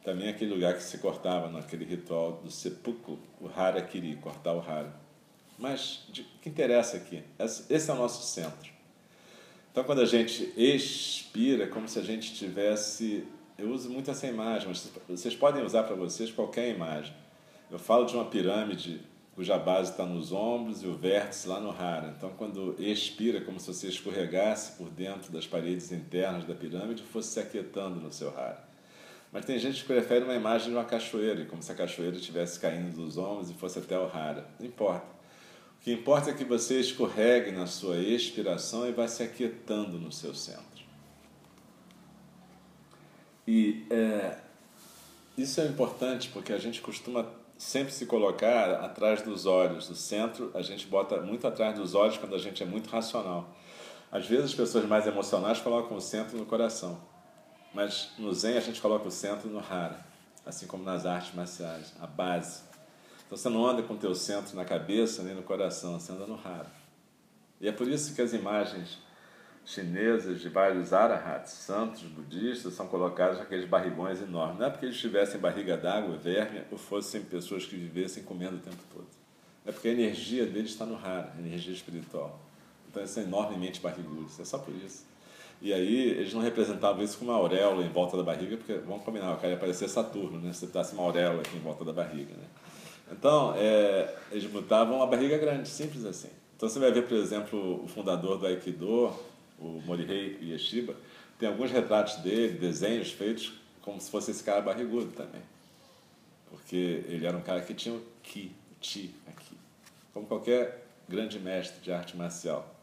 também 0.04 0.30
aquele 0.30 0.54
lugar 0.54 0.76
que 0.76 0.84
se 0.84 1.00
cortava 1.00 1.50
naquele 1.50 1.84
ritual 1.84 2.34
do 2.34 2.52
seppuku, 2.52 3.18
o 3.40 3.48
harakiri, 3.48 4.16
cortar 4.18 4.54
o 4.54 4.60
hara. 4.60 4.94
Mas 5.58 6.08
o 6.08 6.12
que 6.40 6.50
interessa 6.50 6.98
aqui? 6.98 7.24
Esse 7.68 7.90
é 7.90 7.94
o 7.94 7.98
nosso 7.98 8.22
centro. 8.32 8.72
Então, 9.72 9.84
quando 9.84 10.02
a 10.02 10.06
gente 10.06 10.54
expira, 10.56 11.64
é 11.64 11.68
como 11.68 11.88
se 11.88 11.98
a 11.98 12.04
gente 12.04 12.36
tivesse 12.36 13.26
eu 13.62 13.70
uso 13.70 13.90
muito 13.90 14.10
essa 14.10 14.26
imagem, 14.26 14.68
mas 14.68 14.92
vocês 15.08 15.36
podem 15.36 15.64
usar 15.64 15.84
para 15.84 15.96
vocês 15.96 16.32
qualquer 16.32 16.70
imagem. 16.70 17.14
Eu 17.70 17.78
falo 17.78 18.06
de 18.06 18.16
uma 18.16 18.26
pirâmide 18.26 19.02
cuja 19.36 19.58
base 19.58 19.92
está 19.92 20.06
nos 20.06 20.32
ombros 20.32 20.84
e 20.84 20.88
o 20.88 20.96
vértice 20.96 21.48
lá 21.48 21.60
no 21.60 21.70
hara. 21.70 22.14
Então, 22.18 22.32
quando 22.38 22.76
expira, 22.80 23.40
como 23.40 23.60
se 23.60 23.68
você 23.68 23.88
escorregasse 23.88 24.78
por 24.78 24.90
dentro 24.90 25.32
das 25.32 25.46
paredes 25.46 25.92
internas 25.92 26.44
da 26.44 26.56
pirâmide 26.56 27.04
fosse 27.04 27.34
se 27.34 27.40
aquietando 27.40 28.00
no 28.00 28.12
seu 28.12 28.30
hara. 28.38 28.68
Mas 29.32 29.46
tem 29.46 29.58
gente 29.58 29.82
que 29.82 29.88
prefere 29.88 30.26
uma 30.26 30.36
imagem 30.36 30.70
de 30.70 30.76
uma 30.76 30.84
cachoeira, 30.84 31.46
como 31.46 31.62
se 31.62 31.72
a 31.72 31.76
cachoeira 31.76 32.18
estivesse 32.18 32.60
caindo 32.60 32.94
dos 32.96 33.18
ombros 33.18 33.50
e 33.50 33.54
fosse 33.54 33.80
até 33.80 33.98
o 33.98 34.06
hara. 34.06 34.46
Não 34.60 34.66
importa. 34.66 35.06
O 35.80 35.84
que 35.84 35.94
importa 35.94 36.32
é 36.32 36.34
que 36.34 36.44
você 36.44 36.80
escorregue 36.80 37.52
na 37.52 37.68
sua 37.68 37.98
expiração 37.98 38.88
e 38.88 38.92
vá 38.92 39.08
se 39.08 39.24
aquietando 39.24 39.98
no 39.98 40.12
seu 40.12 40.34
centro. 40.34 40.81
E 43.54 43.86
é, 43.90 44.38
isso 45.38 45.60
é 45.60 45.66
importante 45.66 46.30
porque 46.30 46.54
a 46.54 46.58
gente 46.58 46.80
costuma 46.80 47.26
sempre 47.58 47.92
se 47.92 48.06
colocar 48.06 48.76
atrás 48.76 49.22
dos 49.24 49.46
olhos. 49.46 49.90
O 49.90 49.96
centro 49.96 50.50
a 50.54 50.62
gente 50.62 50.88
bota 50.88 51.20
muito 51.20 51.46
atrás 51.46 51.76
dos 51.76 51.94
olhos 51.94 52.18
quando 52.18 52.34
a 52.34 52.38
gente 52.38 52.64
é 52.64 52.66
muito 52.66 52.90
racional. 52.90 53.54
Às 54.10 54.26
vezes 54.26 54.46
as 54.46 54.54
pessoas 54.54 54.86
mais 54.86 55.06
emocionais 55.06 55.60
colocam 55.60 55.98
o 55.98 56.00
centro 56.00 56.38
no 56.38 56.46
coração, 56.46 56.98
mas 57.74 58.12
no 58.18 58.34
Zen 58.34 58.56
a 58.56 58.62
gente 58.62 58.80
coloca 58.80 59.10
o 59.10 59.12
centro 59.12 59.50
no 59.50 59.60
Hara, 59.60 60.00
assim 60.46 60.66
como 60.66 60.86
nas 60.86 61.06
artes 61.06 61.36
marciais, 61.36 61.94
a 62.00 62.08
base. 62.08 62.62
Então 63.26 63.38
você 63.38 63.50
não 63.50 63.68
anda 63.68 63.84
com 63.84 63.96
o 63.96 63.98
teu 63.98 64.16
centro 64.16 64.56
na 64.56 64.64
cabeça 64.64 65.24
nem 65.24 65.36
no 65.36 65.44
coração, 65.44 66.00
você 66.00 66.14
anda 66.14 66.26
no 66.26 66.36
Hara. 66.36 66.72
E 67.60 67.68
é 67.68 67.72
por 67.74 67.86
isso 67.90 68.16
que 68.16 68.22
as 68.22 68.32
imagens 68.32 68.98
chinesas 69.66 70.42
de 70.42 70.50
vários 70.50 70.92
arahats, 70.92 71.52
santos 71.54 72.04
budistas, 72.04 72.74
são 72.74 72.88
colocados 72.88 73.40
aqueles 73.40 73.68
barrigões 73.68 74.22
enormes. 74.22 74.60
Não 74.60 74.66
é 74.66 74.70
porque 74.70 74.86
eles 74.86 74.98
tivessem 74.98 75.40
barriga 75.40 75.78
d'água, 75.78 76.18
verme, 76.18 76.62
ou 76.72 76.78
fossem 76.78 77.22
pessoas 77.22 77.66
que 77.66 77.76
vivessem 77.76 78.24
comendo 78.24 78.58
o 78.58 78.60
tempo 78.60 78.84
todo. 78.94 79.08
É 79.66 79.72
porque 79.72 79.90
a 79.90 79.92
energia 79.92 80.46
deles 80.46 80.72
está 80.72 80.86
no 80.86 80.96
rara, 80.96 81.32
a 81.38 81.40
energia 81.40 81.74
espiritual. 81.74 82.40
Então 82.90 83.02
eles 83.02 83.12
são 83.12 83.24
enormemente 83.24 83.80
barrigudos, 83.80 84.40
é 84.40 84.46
só 84.46 84.58
por 84.58 84.74
isso. 84.76 85.06
E 85.62 85.72
aí 85.72 86.10
eles 86.10 86.34
não 86.34 86.42
representavam 86.42 87.04
isso 87.04 87.20
com 87.20 87.26
uma 87.26 87.36
auréola 87.36 87.84
em 87.84 87.90
volta 87.90 88.18
da 88.18 88.24
barriga, 88.24 88.58
porque, 88.58 88.74
vamos 88.74 89.04
combinar, 89.04 89.34
o 89.34 89.38
cara 89.38 89.54
ia 89.54 89.60
parecer 89.60 89.88
Saturno, 89.88 90.40
né? 90.40 90.52
se 90.52 90.66
botasse 90.66 90.94
uma 90.94 91.04
auréola 91.04 91.42
aqui 91.42 91.56
em 91.56 91.60
volta 91.60 91.86
da 91.86 91.94
barriga. 91.94 92.34
Né? 92.34 92.46
Então, 93.12 93.54
é, 93.56 94.16
eles 94.32 94.46
botavam 94.46 94.98
uma 94.98 95.08
barriga 95.08 95.38
grande, 95.38 95.70
simples 95.70 96.04
assim. 96.04 96.30
Então 96.58 96.68
você 96.68 96.80
vai 96.80 96.92
ver, 96.92 97.08
por 97.08 97.18
exemplo, 97.18 97.84
o 97.84 97.88
fundador 97.88 98.38
do 98.38 98.48
Aikido, 98.48 99.12
o 99.62 99.82
Morihei 99.86 100.38
Yeshiba, 100.42 100.96
tem 101.40 101.48
alguns 101.48 101.72
retratos 101.72 102.16
dele, 102.18 102.58
desenhos 102.58 103.12
feitos 103.12 103.54
como 103.82 104.00
se 104.00 104.12
fosse 104.12 104.32
esse 104.32 104.44
cara 104.44 104.62
barrigudo 104.62 105.12
também. 105.12 105.42
Porque 106.50 107.04
ele 107.08 107.26
era 107.26 107.36
um 107.36 107.42
cara 107.42 107.62
que 107.62 107.74
tinha 107.74 107.96
o 107.96 108.06
ki, 108.22 108.52
chi 108.80 109.16
aqui. 109.28 109.56
Como 110.14 110.28
qualquer 110.28 110.86
grande 111.08 111.40
mestre 111.40 111.80
de 111.82 111.92
arte 111.92 112.16
marcial. 112.16 112.76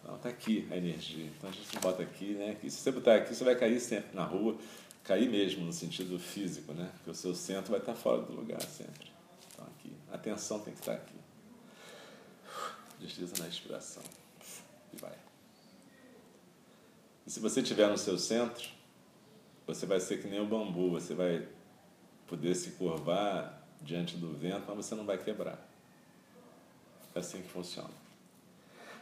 Então 0.00 0.16
está 0.16 0.28
aqui 0.28 0.66
a 0.70 0.76
energia. 0.76 1.26
Então 1.36 1.50
a 1.50 1.52
gente 1.52 1.78
bota 1.78 2.02
aqui, 2.02 2.34
né? 2.34 2.56
se 2.62 2.70
você 2.70 2.90
botar 2.90 3.16
aqui, 3.16 3.34
você 3.34 3.44
vai 3.44 3.56
cair 3.56 3.80
sempre 3.80 4.14
na 4.14 4.24
rua, 4.24 4.56
cair 5.04 5.28
mesmo 5.28 5.64
no 5.64 5.72
sentido 5.72 6.18
físico, 6.18 6.72
né? 6.72 6.90
Porque 6.94 7.10
o 7.10 7.14
seu 7.14 7.34
centro 7.34 7.70
vai 7.70 7.80
estar 7.80 7.94
fora 7.94 8.22
do 8.22 8.32
lugar 8.32 8.62
sempre. 8.62 9.10
Então 9.52 9.66
aqui, 9.66 9.92
a 10.10 10.14
atenção 10.14 10.60
tem 10.60 10.72
que 10.72 10.80
estar 10.80 10.94
aqui. 10.94 11.14
Desliza 13.00 13.42
na 13.42 13.48
inspiração. 13.48 14.02
E 14.92 14.96
vai. 14.96 15.25
E 17.26 17.30
se 17.30 17.40
você 17.40 17.60
estiver 17.60 17.88
no 17.88 17.98
seu 17.98 18.16
centro, 18.18 18.68
você 19.66 19.84
vai 19.84 19.98
ser 19.98 20.22
que 20.22 20.28
nem 20.28 20.40
o 20.40 20.46
bambu, 20.46 20.90
você 20.90 21.12
vai 21.12 21.46
poder 22.26 22.54
se 22.54 22.72
curvar 22.72 23.66
diante 23.82 24.16
do 24.16 24.32
vento, 24.32 24.64
mas 24.68 24.86
você 24.86 24.94
não 24.94 25.04
vai 25.04 25.18
quebrar. 25.18 25.58
É 27.14 27.18
assim 27.18 27.42
que 27.42 27.48
funciona. 27.48 27.90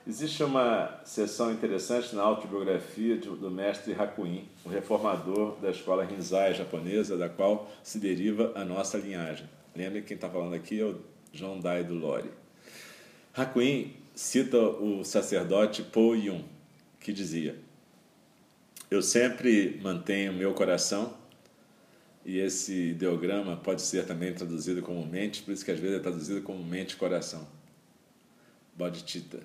Existe 0.06 0.42
uma 0.44 1.00
sessão 1.04 1.50
interessante 1.50 2.14
na 2.14 2.22
autobiografia 2.22 3.16
do 3.16 3.50
mestre 3.50 3.94
Hakuin, 3.94 4.46
o 4.64 4.68
reformador 4.68 5.56
da 5.60 5.70
escola 5.70 6.04
Rinzai 6.04 6.52
japonesa, 6.52 7.16
da 7.16 7.28
qual 7.28 7.70
se 7.82 7.98
deriva 7.98 8.52
a 8.54 8.64
nossa 8.64 8.98
linhagem. 8.98 9.48
Lembre 9.74 10.02
que 10.02 10.08
quem 10.08 10.14
está 10.14 10.28
falando 10.28 10.54
aqui 10.54 10.78
é 10.78 10.84
o 10.84 11.00
John 11.32 11.58
Dai 11.58 11.84
do 11.84 11.94
Lore. 11.94 12.30
Hakuin 13.34 13.96
cita 14.14 14.58
o 14.58 15.02
sacerdote 15.04 15.82
Po 15.82 16.14
Yun, 16.14 16.44
que 17.00 17.10
dizia: 17.10 17.58
eu 18.94 19.02
sempre 19.02 19.80
mantenho 19.82 20.32
meu 20.32 20.54
coração, 20.54 21.16
e 22.24 22.38
esse 22.38 22.90
ideograma 22.90 23.56
pode 23.56 23.82
ser 23.82 24.06
também 24.06 24.32
traduzido 24.32 24.80
como 24.82 25.04
mente, 25.04 25.42
por 25.42 25.52
isso 25.52 25.64
que 25.64 25.70
às 25.70 25.78
vezes 25.78 25.98
é 25.98 26.00
traduzido 26.00 26.40
como 26.42 26.62
mente-coração. 26.64 27.46
Bodhicitta. 28.74 29.40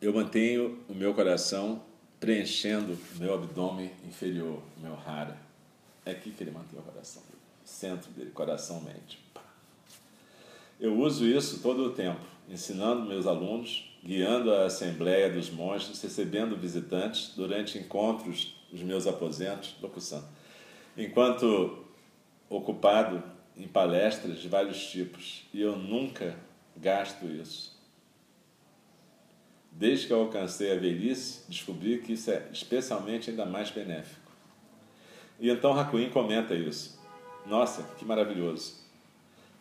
Eu 0.00 0.12
mantenho 0.12 0.78
o 0.88 0.94
meu 0.94 1.14
coração 1.14 1.82
preenchendo 2.20 2.98
o 3.14 3.18
meu 3.18 3.34
abdômen 3.34 3.90
inferior, 4.06 4.62
o 4.76 4.80
meu 4.80 4.94
hara. 4.94 5.36
É 6.06 6.12
aqui 6.12 6.30
que 6.30 6.44
ele 6.44 6.50
mantém 6.50 6.78
o 6.78 6.82
coração, 6.82 7.22
centro 7.64 8.10
dele, 8.12 8.30
coração-mente. 8.30 9.18
Eu 10.78 10.98
uso 10.98 11.26
isso 11.26 11.60
todo 11.60 11.84
o 11.84 11.90
tempo, 11.90 12.20
ensinando 12.48 13.06
meus 13.06 13.26
alunos 13.26 13.93
guiando 14.04 14.52
a 14.52 14.66
assembleia 14.66 15.30
dos 15.30 15.50
monges, 15.50 16.02
recebendo 16.02 16.54
visitantes 16.56 17.32
durante 17.34 17.78
encontros 17.78 18.54
nos 18.70 18.82
meus 18.82 19.06
aposentos, 19.06 19.74
locução, 19.80 20.22
enquanto 20.94 21.86
ocupado 22.50 23.22
em 23.56 23.66
palestras 23.66 24.40
de 24.40 24.48
vários 24.48 24.90
tipos, 24.90 25.46
e 25.54 25.62
eu 25.62 25.76
nunca 25.76 26.36
gasto 26.76 27.24
isso. 27.24 27.72
Desde 29.72 30.06
que 30.06 30.12
eu 30.12 30.20
alcancei 30.20 30.70
a 30.70 30.78
velhice, 30.78 31.42
descobri 31.48 31.98
que 31.98 32.12
isso 32.12 32.30
é 32.30 32.46
especialmente 32.52 33.30
ainda 33.30 33.46
mais 33.46 33.70
benéfico. 33.70 34.30
E 35.40 35.50
então 35.50 35.78
Hakuin 35.78 36.10
comenta 36.10 36.54
isso. 36.54 37.00
Nossa, 37.46 37.82
que 37.98 38.04
maravilhoso. 38.04 38.76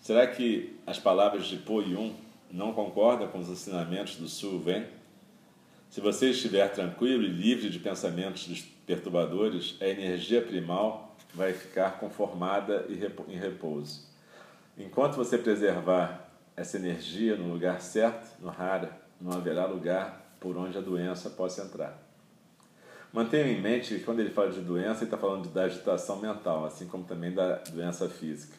Será 0.01 0.27
que 0.27 0.75
as 0.85 1.00
palavras 1.00 1.45
de 1.45 1.57
Po 1.57 1.81
Yun 1.81 2.13
não 2.53 2.72
concorda 2.72 3.25
com 3.25 3.39
os 3.39 3.50
ensinamentos 3.50 4.15
do 4.15 4.29
Su 4.29 4.62
Wen? 4.63 4.86
Se 5.89 6.00
você 6.00 6.29
estiver 6.29 6.72
tranquilo 6.72 7.24
e 7.24 7.27
livre 7.27 7.67
de 7.67 7.79
pensamentos 7.79 8.63
perturbadores, 8.86 9.75
a 9.81 9.88
energia 9.88 10.39
primal 10.39 11.17
vai 11.33 11.51
ficar 11.51 11.98
conformada 12.00 12.86
e 12.88 12.93
em 13.33 13.38
repouso. 13.38 14.07
Enquanto 14.77 15.15
você 15.15 15.36
preservar 15.36 16.29
essa 16.55 16.77
energia 16.77 17.36
no 17.36 17.51
lugar 17.51 17.81
certo, 17.81 18.39
no 18.39 18.50
Hara, 18.50 19.01
não 19.19 19.31
haverá 19.31 19.65
lugar 19.65 20.36
por 20.39 20.55
onde 20.55 20.77
a 20.77 20.81
doença 20.81 21.31
possa 21.31 21.63
entrar. 21.63 22.00
Mantenha 23.12 23.48
em 23.48 23.62
mente 23.62 23.95
que 23.95 24.03
quando 24.03 24.19
ele 24.19 24.29
fala 24.29 24.51
de 24.51 24.62
doença, 24.62 25.00
ele 25.00 25.05
está 25.05 25.17
falando 25.17 25.50
da 25.50 25.63
agitação 25.63 26.19
mental, 26.19 26.65
assim 26.65 26.88
como 26.88 27.03
também 27.03 27.31
da 27.31 27.55
doença 27.72 28.07
física. 28.10 28.55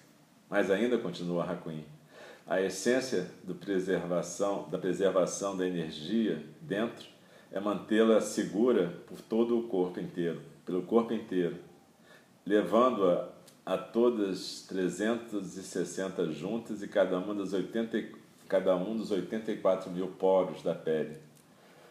Mas 0.48 0.70
ainda 0.70 0.98
continua 0.98 1.44
Hakuin 1.44 1.84
a 2.46 2.60
essência 2.60 3.30
preservação, 3.60 4.68
da 4.70 4.78
preservação 4.78 5.56
da 5.56 5.66
energia 5.66 6.44
dentro 6.60 7.06
é 7.50 7.58
mantê-la 7.58 8.20
segura 8.20 8.92
por 9.06 9.20
todo 9.20 9.58
o 9.58 9.68
corpo 9.68 9.98
inteiro, 9.98 10.42
pelo 10.66 10.82
corpo 10.82 11.14
inteiro, 11.14 11.56
levando-a 12.44 13.30
a 13.64 13.78
todas 13.78 14.62
360 14.68 16.32
juntas 16.32 16.82
e 16.82 16.88
cada, 16.88 17.18
uma 17.18 17.34
dos 17.34 17.54
80, 17.54 18.04
cada 18.46 18.76
um 18.76 18.94
dos 18.94 19.10
84 19.10 19.90
mil 19.90 20.08
poros 20.08 20.62
da 20.62 20.74
pele. 20.74 21.16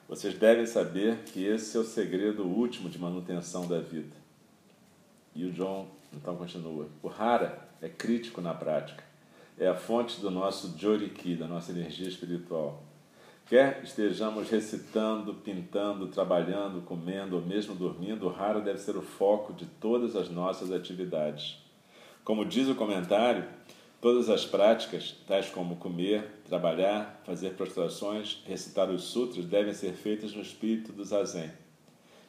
Vocês 0.07 0.35
devem 0.35 0.67
saber 0.67 1.23
que 1.25 1.43
esse 1.43 1.75
é 1.75 1.79
o 1.79 1.83
segredo 1.83 2.43
último 2.43 2.89
de 2.89 2.99
manutenção 2.99 3.67
da 3.67 3.79
vida. 3.79 4.15
E 5.33 5.45
o 5.45 5.51
John 5.51 5.87
então 6.13 6.35
continua: 6.35 6.87
o 7.01 7.09
Hara 7.09 7.67
é 7.81 7.89
crítico 7.89 8.39
na 8.39 8.53
prática 8.53 9.03
é 9.57 9.67
a 9.67 9.75
fonte 9.75 10.19
do 10.19 10.31
nosso 10.31 10.77
Joriki, 10.77 11.35
da 11.35 11.47
nossa 11.47 11.71
energia 11.71 12.07
espiritual. 12.07 12.83
Quer 13.45 13.81
estejamos 13.83 14.49
recitando, 14.49 15.33
pintando, 15.33 16.07
trabalhando, 16.07 16.81
comendo 16.81 17.35
ou 17.35 17.41
mesmo 17.41 17.75
dormindo, 17.75 18.25
o 18.25 18.31
raro 18.31 18.61
deve 18.61 18.79
ser 18.79 18.95
o 18.95 19.01
foco 19.01 19.53
de 19.53 19.65
todas 19.65 20.15
as 20.15 20.29
nossas 20.29 20.71
atividades. 20.71 21.57
Como 22.23 22.45
diz 22.45 22.69
o 22.69 22.75
comentário, 22.75 23.45
todas 23.99 24.29
as 24.29 24.45
práticas, 24.45 25.15
tais 25.27 25.49
como 25.49 25.75
comer, 25.75 26.41
trabalhar, 26.45 27.21
fazer 27.25 27.51
prostrações, 27.51 28.41
recitar 28.45 28.89
os 28.89 29.03
sutras, 29.03 29.45
devem 29.45 29.73
ser 29.73 29.91
feitas 29.93 30.33
no 30.33 30.41
espírito 30.41 30.93
do 30.93 31.03
zazen. 31.03 31.51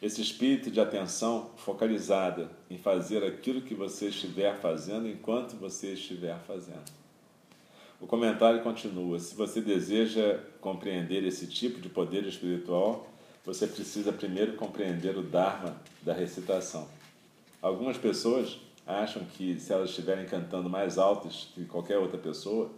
Esse 0.02 0.20
espírito 0.20 0.70
de 0.70 0.80
atenção 0.80 1.52
focalizada 1.56 2.50
em 2.68 2.76
fazer 2.76 3.24
aquilo 3.24 3.62
que 3.62 3.74
você 3.74 4.08
estiver 4.08 4.56
fazendo 4.56 5.08
enquanto 5.08 5.56
você 5.56 5.92
estiver 5.94 6.36
fazendo. 6.40 7.03
O 8.00 8.06
comentário 8.06 8.62
continua: 8.62 9.18
se 9.18 9.34
você 9.34 9.60
deseja 9.60 10.40
compreender 10.60 11.24
esse 11.24 11.46
tipo 11.46 11.80
de 11.80 11.88
poder 11.88 12.24
espiritual, 12.24 13.08
você 13.44 13.66
precisa 13.66 14.12
primeiro 14.12 14.54
compreender 14.54 15.16
o 15.16 15.22
Dharma 15.22 15.76
da 16.02 16.12
recitação. 16.12 16.88
Algumas 17.60 17.96
pessoas 17.96 18.58
acham 18.86 19.24
que 19.24 19.58
se 19.58 19.72
elas 19.72 19.90
estiverem 19.90 20.26
cantando 20.26 20.68
mais 20.68 20.98
altas 20.98 21.48
que 21.54 21.64
qualquer 21.64 21.98
outra 21.98 22.18
pessoa, 22.18 22.70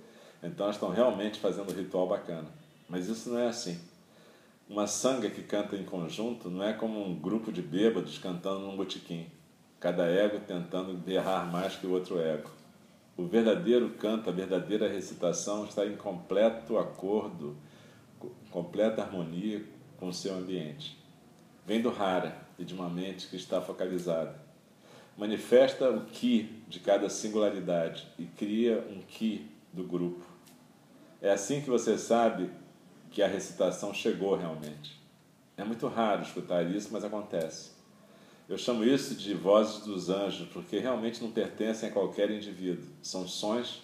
Então 0.42 0.66
elas 0.66 0.76
estão 0.76 0.90
realmente 0.90 1.40
fazendo 1.40 1.73
um 1.73 1.76
ritual 1.76 2.06
bacana. 2.06 2.46
Mas 2.88 3.08
isso 3.08 3.30
não 3.30 3.38
é 3.38 3.49
assim. 3.49 3.80
Uma 4.68 4.87
sanga 4.87 5.30
que 5.30 5.42
canta 5.42 5.76
em 5.76 5.85
conjunto 5.85 6.50
não 6.50 6.62
é 6.62 6.73
como 6.73 7.04
um 7.04 7.14
grupo 7.14 7.50
de 7.50 7.62
bêbados 7.62 8.18
cantando 8.18 8.61
num 8.61 8.76
botequim, 8.76 9.26
cada 9.80 10.06
ego 10.06 10.40
tentando 10.46 10.92
berrar 10.94 11.50
mais 11.50 11.76
que 11.76 11.87
o 11.87 11.92
outro 11.92 12.20
ego. 12.20 12.50
O 13.16 13.25
verdadeiro 13.25 13.90
canto, 13.90 14.28
a 14.28 14.32
verdadeira 14.32 14.87
recitação 14.87 15.64
está 15.64 15.87
em 15.87 15.96
completo 15.96 16.76
acordo, 16.76 17.56
completa 18.50 19.02
harmonia 19.02 19.64
com 19.96 20.08
o 20.08 20.12
seu 20.12 20.35
ambiente. 20.35 21.02
Vem 21.64 21.80
do 21.80 21.90
rara 21.90 22.37
e 22.58 22.64
de 22.64 22.75
uma 22.75 22.90
mente 22.90 23.26
que 23.28 23.37
está 23.37 23.61
focalizada. 23.62 24.38
Manifesta 25.16 25.88
o 25.90 26.04
ki 26.04 26.62
de 26.68 26.78
cada 26.78 27.08
singularidade 27.08 28.06
e 28.18 28.26
cria 28.26 28.87
um 28.90 29.00
ki 29.00 29.50
do 29.73 29.82
grupo. 29.82 30.26
É 31.23 31.30
assim 31.30 31.62
que 31.62 31.70
você 31.70 31.96
sabe 31.96 32.50
que 33.11 33.23
a 33.23 33.26
recitação 33.26 33.94
chegou 33.94 34.37
realmente. 34.37 35.00
É 35.56 35.64
muito 35.64 35.88
raro 35.88 36.20
escutar 36.20 36.62
isso, 36.64 36.90
mas 36.92 37.02
acontece. 37.02 37.75
Eu 38.48 38.56
chamo 38.56 38.84
isso 38.84 39.16
de 39.16 39.34
vozes 39.34 39.84
dos 39.84 40.08
anjos, 40.08 40.46
porque 40.48 40.78
realmente 40.78 41.20
não 41.20 41.32
pertencem 41.32 41.88
a 41.88 41.92
qualquer 41.92 42.30
indivíduo. 42.30 42.86
São 43.02 43.26
sons 43.26 43.82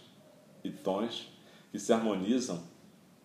e 0.62 0.70
tons 0.70 1.28
que 1.72 1.80
se 1.80 1.92
harmonizam 1.92 2.62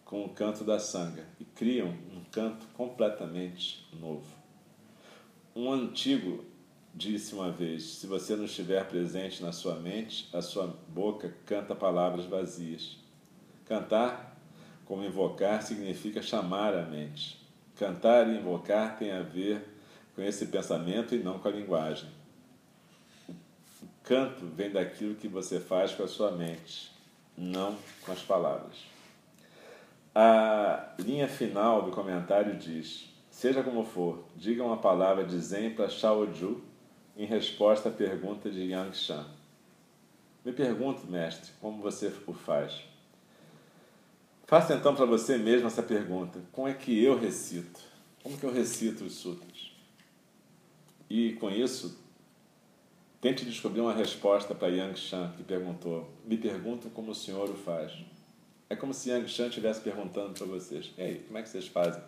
com 0.03 0.25
o 0.25 0.29
canto 0.29 0.63
da 0.63 0.79
sanga 0.79 1.27
e 1.39 1.45
criam 1.45 1.89
um 1.89 2.23
canto 2.31 2.65
completamente 2.73 3.87
novo. 3.93 4.25
Um 5.55 5.71
antigo 5.71 6.43
disse 6.91 7.35
uma 7.35 7.51
vez: 7.51 7.83
se 7.83 8.07
você 8.07 8.35
não 8.35 8.45
estiver 8.45 8.87
presente 8.87 9.43
na 9.43 9.51
sua 9.51 9.75
mente, 9.75 10.27
a 10.33 10.41
sua 10.41 10.65
boca 10.87 11.35
canta 11.45 11.75
palavras 11.75 12.25
vazias. 12.25 12.97
Cantar 13.65 14.35
como 14.85 15.03
invocar 15.03 15.61
significa 15.61 16.19
chamar 16.19 16.73
a 16.73 16.83
mente. 16.83 17.37
Cantar 17.75 18.27
e 18.27 18.37
invocar 18.37 18.97
tem 18.97 19.11
a 19.11 19.21
ver 19.21 19.76
com 20.17 20.23
esse 20.23 20.47
pensamento 20.47 21.13
e 21.13 21.19
não 21.19 21.37
com 21.37 21.47
a 21.47 21.51
linguagem. 21.51 22.09
O 23.29 23.85
canto 24.03 24.47
vem 24.47 24.71
daquilo 24.71 25.13
que 25.13 25.27
você 25.27 25.59
faz 25.59 25.91
com 25.91 26.01
a 26.01 26.07
sua 26.07 26.31
mente, 26.31 26.91
não 27.37 27.77
com 28.01 28.11
as 28.11 28.23
palavras. 28.23 28.77
A 30.15 30.93
linha 30.97 31.27
final 31.27 31.83
do 31.83 31.91
comentário 31.91 32.57
diz: 32.57 33.13
Seja 33.29 33.61
como 33.61 33.85
for, 33.85 34.25
diga 34.35 34.63
uma 34.63 34.77
palavra 34.77 35.23
de 35.23 35.37
Zen 35.37 35.75
para 35.75 35.87
Shaoju 35.87 36.63
em 37.15 37.25
resposta 37.27 37.89
à 37.89 37.91
pergunta 37.91 38.49
de 38.49 38.71
Yang 38.71 38.97
Shan. 38.97 39.25
Me 40.43 40.51
pergunto, 40.51 41.05
mestre, 41.05 41.51
como 41.61 41.79
você 41.79 42.11
o 42.25 42.33
faz? 42.33 42.81
Faça 44.47 44.73
então 44.73 44.95
para 44.95 45.05
você 45.05 45.37
mesmo 45.37 45.67
essa 45.67 45.83
pergunta: 45.83 46.39
como 46.51 46.67
é 46.67 46.73
que 46.73 47.03
eu 47.03 47.19
recito? 47.19 47.81
Como 48.23 48.35
que 48.35 48.45
eu 48.45 48.51
recito 48.51 49.03
os 49.03 49.13
sutras? 49.13 49.56
E 51.09 51.33
com 51.33 51.49
isso, 51.49 51.99
tente 53.21 53.45
descobrir 53.45 53.81
uma 53.81 53.93
resposta 53.93 54.53
para 54.53 54.67
Yang 54.67 54.99
Shan, 54.99 55.33
que 55.37 55.43
perguntou: 55.43 56.09
Me 56.25 56.37
pergunto 56.37 56.89
como 56.89 57.11
o 57.11 57.15
senhor 57.15 57.49
o 57.49 57.55
faz. 57.55 57.93
É 58.69 58.75
como 58.75 58.93
se 58.93 59.09
Yang 59.09 59.29
Shan 59.29 59.47
estivesse 59.47 59.81
perguntando 59.81 60.33
para 60.33 60.45
vocês: 60.45 60.91
E 60.97 61.01
aí, 61.01 61.19
como 61.19 61.37
é 61.37 61.41
que 61.41 61.49
vocês 61.49 61.67
fazem 61.67 62.01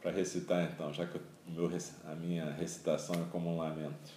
para 0.00 0.10
recitar 0.10 0.70
então, 0.70 0.92
já 0.92 1.06
que 1.06 1.18
meu, 1.46 1.70
a 2.04 2.14
minha 2.14 2.50
recitação 2.52 3.16
é 3.16 3.24
como 3.30 3.50
um 3.50 3.58
lamento? 3.58 4.12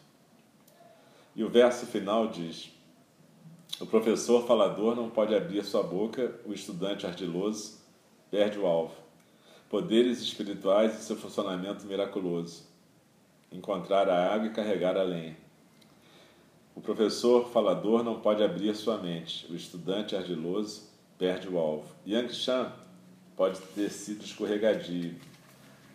E 1.36 1.44
o 1.44 1.50
verso 1.50 1.86
final 1.86 2.28
diz: 2.28 2.72
o 3.80 3.86
professor 3.88 4.46
falador 4.46 4.96
não 4.96 5.10
pode 5.10 5.34
abrir 5.34 5.64
sua 5.64 5.82
boca, 5.82 6.40
o 6.46 6.54
estudante 6.54 7.08
ardiloso 7.08 7.80
perde 8.30 8.60
o 8.60 8.68
alvo. 8.68 8.94
Poderes 9.70 10.22
espirituais 10.22 11.00
e 11.00 11.04
seu 11.04 11.16
funcionamento 11.16 11.86
miraculoso. 11.88 12.64
Encontrar 13.52 14.08
a 14.08 14.34
água 14.34 14.48
e 14.48 14.52
carregar 14.52 14.98
a 14.98 15.04
lenha. 15.04 15.36
O 16.74 16.80
professor 16.80 17.50
falador 17.50 18.04
não 18.04 18.22
pode 18.22 18.42
abrir 18.42 18.74
sua 18.76 18.98
mente, 18.98 19.46
o 19.52 19.56
estudante 19.56 20.16
ardiloso 20.16 20.90
perde 21.18 21.50
o 21.50 21.58
alvo. 21.58 21.94
Yang 22.08 22.34
Shan 22.34 22.72
pode 23.36 23.60
ter 23.76 23.90
sido 23.90 24.24
escorregadio, 24.24 25.16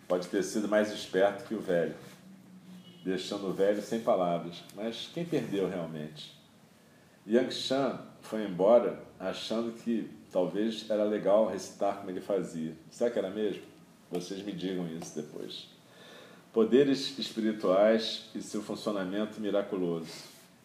pode 0.07 0.27
ter 0.27 0.43
sido 0.43 0.67
mais 0.67 0.91
esperto 0.91 1.47
que 1.47 1.55
o 1.55 1.59
velho, 1.59 1.95
deixando 3.03 3.47
o 3.47 3.53
velho 3.53 3.81
sem 3.81 4.01
palavras. 4.01 4.63
Mas 4.75 5.09
quem 5.13 5.25
perdeu 5.25 5.67
realmente? 5.67 6.37
Yang 7.25 7.53
Shan 7.53 7.99
foi 8.21 8.43
embora 8.45 9.03
achando 9.19 9.71
que 9.71 10.09
talvez 10.31 10.89
era 10.89 11.03
legal 11.03 11.47
recitar 11.47 11.97
como 11.97 12.11
ele 12.11 12.21
fazia. 12.21 12.75
Será 12.91 13.09
que 13.09 13.17
era 13.17 13.29
mesmo? 13.29 13.63
Vocês 14.11 14.41
me 14.43 14.51
digam 14.51 14.87
isso 14.87 15.15
depois. 15.15 15.67
Poderes 16.57 17.19
espirituais 17.19 18.31
e 18.33 18.41
seu 18.41 18.63
funcionamento 18.63 19.39
miraculoso. 19.39 20.11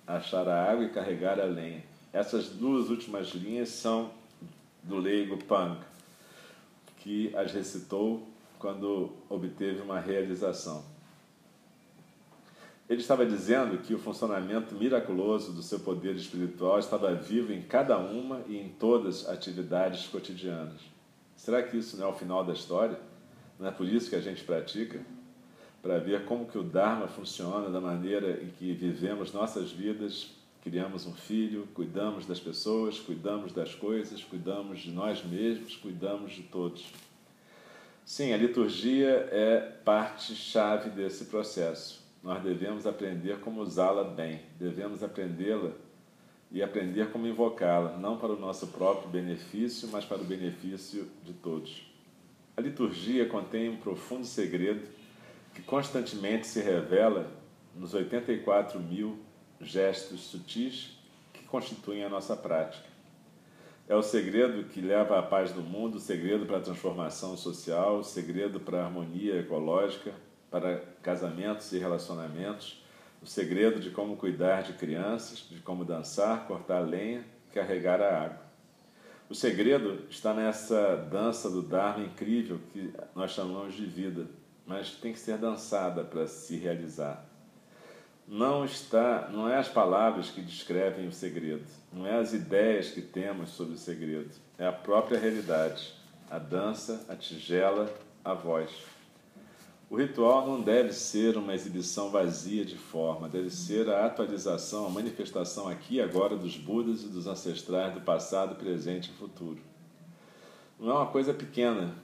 Achar 0.07 0.49
a 0.49 0.73
água 0.73 0.87
e 0.87 0.89
carregar 0.89 1.39
a 1.39 1.45
lenha. 1.45 1.85
Essas 2.15 2.49
duas 2.49 2.89
últimas 2.89 3.29
linhas 3.33 3.69
são 3.69 4.11
do 4.83 4.97
leigo 4.97 5.37
Pang, 5.45 5.79
que 6.97 7.31
as 7.37 7.53
recitou 7.53 8.27
quando 8.59 9.13
obteve 9.29 9.83
uma 9.83 10.01
realização. 10.01 10.83
Ele 12.89 13.03
estava 13.03 13.27
dizendo 13.27 13.77
que 13.77 13.95
o 13.95 13.99
funcionamento 13.99 14.75
miraculoso 14.75 15.53
do 15.53 15.63
seu 15.63 15.81
poder 15.81 16.17
espiritual 16.17 16.79
estava 16.79 17.15
vivo 17.15 17.53
em 17.53 17.61
cada 17.61 17.99
uma 17.99 18.41
e 18.49 18.57
em 18.57 18.71
todas 18.71 19.27
as 19.27 19.35
atividades 19.35 20.07
cotidianas. 20.07 20.81
Será 21.37 21.63
que 21.63 21.77
isso 21.77 21.99
não 21.99 22.07
é 22.07 22.09
o 22.09 22.15
final 22.15 22.43
da 22.43 22.55
história? 22.55 22.99
Não 23.61 23.69
é 23.69 23.71
por 23.71 23.87
isso 23.87 24.09
que 24.09 24.17
a 24.17 24.23
gente 24.23 24.43
pratica? 24.43 24.99
Para 25.83 25.99
ver 25.99 26.25
como 26.25 26.47
que 26.47 26.57
o 26.57 26.63
Dharma 26.63 27.09
funciona 27.09 27.69
da 27.69 27.81
maneira 27.81 28.41
em 28.43 28.49
que 28.49 28.73
vivemos 28.73 29.33
nossas 29.33 29.73
vidas, 29.73 30.31
criamos 30.63 31.07
um 31.07 31.13
filho, 31.13 31.67
cuidamos 31.75 32.25
das 32.25 32.39
pessoas, 32.39 33.01
cuidamos 33.01 33.53
das 33.53 33.75
coisas, 33.75 34.23
cuidamos 34.23 34.81
de 34.81 34.93
nós 34.93 35.25
mesmos, 35.25 35.75
cuidamos 35.75 36.33
de 36.33 36.43
todos. 36.45 36.93
Sim, 38.05 38.33
a 38.33 38.37
liturgia 38.37 39.29
é 39.31 39.61
parte-chave 39.85 40.91
desse 40.91 41.25
processo 41.25 42.03
nós 42.23 42.41
devemos 42.43 42.87
aprender 42.87 43.41
como 43.41 43.61
usá-la 43.61 44.05
bem, 44.05 44.41
devemos 44.59 45.03
aprendê-la 45.03 45.73
e 46.53 46.63
aprender 46.63 47.11
como 47.11 47.27
invocá-la, 47.27 47.99
não 47.99 48.17
para 48.17 48.33
o 48.33 48.39
nosso 48.39 48.69
próprio 48.69 49.09
benefício, 49.09 49.89
mas 49.91 50.05
para 50.05 50.21
o 50.21 50.25
benefício 50.25 51.09
de 51.25 51.33
todos. 51.33 51.91
A 52.57 52.61
liturgia 52.61 53.27
contém 53.27 53.71
um 53.71 53.77
profundo 53.77 54.25
segredo 54.25 54.87
que 55.55 55.63
constantemente 55.63 56.47
se 56.47 56.61
revela 56.61 57.31
nos 57.75 57.95
84 57.95 58.79
mil 58.81 59.19
gestos 59.61 60.21
sutis 60.21 60.99
que 61.33 61.45
constituem 61.45 62.05
a 62.05 62.09
nossa 62.09 62.37
prática. 62.37 62.93
É 63.89 63.95
o 63.95 64.03
segredo 64.03 64.65
que 64.65 64.81
leva 64.81 65.19
à 65.19 65.23
paz 65.23 65.53
do 65.53 65.61
mundo, 65.61 65.97
o 65.97 66.01
segredo 66.01 66.47
para 66.47 66.59
a 66.59 66.63
transformação 66.63 67.37
social, 67.37 67.99
o 67.99 68.05
segredo 68.05 68.61
para 68.61 68.81
a 68.81 68.85
harmonia 68.87 69.41
ecológica, 69.41 70.13
para 70.51 70.79
casamentos 71.03 71.73
e 71.73 71.79
relacionamentos, 71.79 72.83
o 73.21 73.27
segredo 73.27 73.81
de 73.81 73.91
como 73.91 74.17
cuidar 74.17 74.63
de 74.63 74.75
crianças, 74.75 75.47
de 75.51 75.61
como 75.61 75.85
dançar, 75.85 76.47
cortar 76.47 76.81
lenha, 76.81 77.25
carregar 77.53 78.01
a 78.01 78.25
água. 78.25 78.43
O 79.29 79.35
segredo 79.35 80.05
está 80.11 80.35
nessa 80.35 80.97
dança 80.97 81.49
do 81.51 81.63
Dharma 81.63 82.05
incrível 82.05 82.61
que 82.73 82.93
nós 83.15 83.31
chamamos 83.31 83.75
de 83.75 83.87
vida, 83.87 84.27
mas 84.67 84.93
tem 84.93 85.13
que 85.13 85.19
ser 85.19 85.39
dançada 85.39 86.05
para 86.05 86.27
se 86.27 86.57
realizar. 86.57 87.25
Não 88.27 88.65
está, 88.65 89.29
não 89.31 89.49
é 89.49 89.57
as 89.57 89.69
palavras 89.69 90.31
que 90.31 90.41
descrevem 90.41 91.09
o 91.09 91.13
segredo, 91.13 91.67
não 91.93 92.07
é 92.07 92.19
as 92.19 92.33
ideias 92.33 92.91
que 92.91 93.03
temos 93.03 93.51
sobre 93.51 93.75
o 93.75 93.79
segredo, 93.79 94.31
é 94.57 94.67
a 94.67 94.73
própria 94.73 95.19
realidade, 95.19 95.93
a 96.31 96.39
dança, 96.39 97.05
a 97.09 97.17
tigela, 97.17 97.93
a 98.25 98.33
voz. 98.33 98.71
O 99.91 99.97
ritual 99.97 100.47
não 100.47 100.63
deve 100.63 100.91
ser 100.95 101.37
uma 101.37 101.53
exibição 101.53 102.09
vazia 102.09 102.65
de 102.65 102.79
forma, 102.79 103.29
deve 103.29 103.51
ser 103.51 103.91
a 103.91 104.07
atualização, 104.07 104.87
a 104.87 104.89
manifestação 104.89 105.69
aqui 105.69 105.97
e 105.97 106.01
agora 106.01 106.35
dos 106.35 106.57
Budas 106.57 107.03
e 107.03 107.09
dos 107.09 107.27
ancestrais 107.27 107.93
do 107.93 108.01
passado, 108.01 108.55
presente 108.55 109.11
e 109.11 109.19
futuro. 109.19 109.59
Não 110.81 110.91
é 110.91 110.95
uma 110.95 111.07
coisa 111.09 111.35
pequena, 111.35 111.95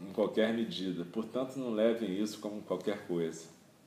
em 0.00 0.12
qualquer 0.12 0.52
medida, 0.52 1.04
portanto, 1.04 1.56
não 1.56 1.70
levem 1.70 2.20
isso 2.20 2.38
como 2.38 2.60
qualquer 2.62 3.06
coisa. 3.06 3.44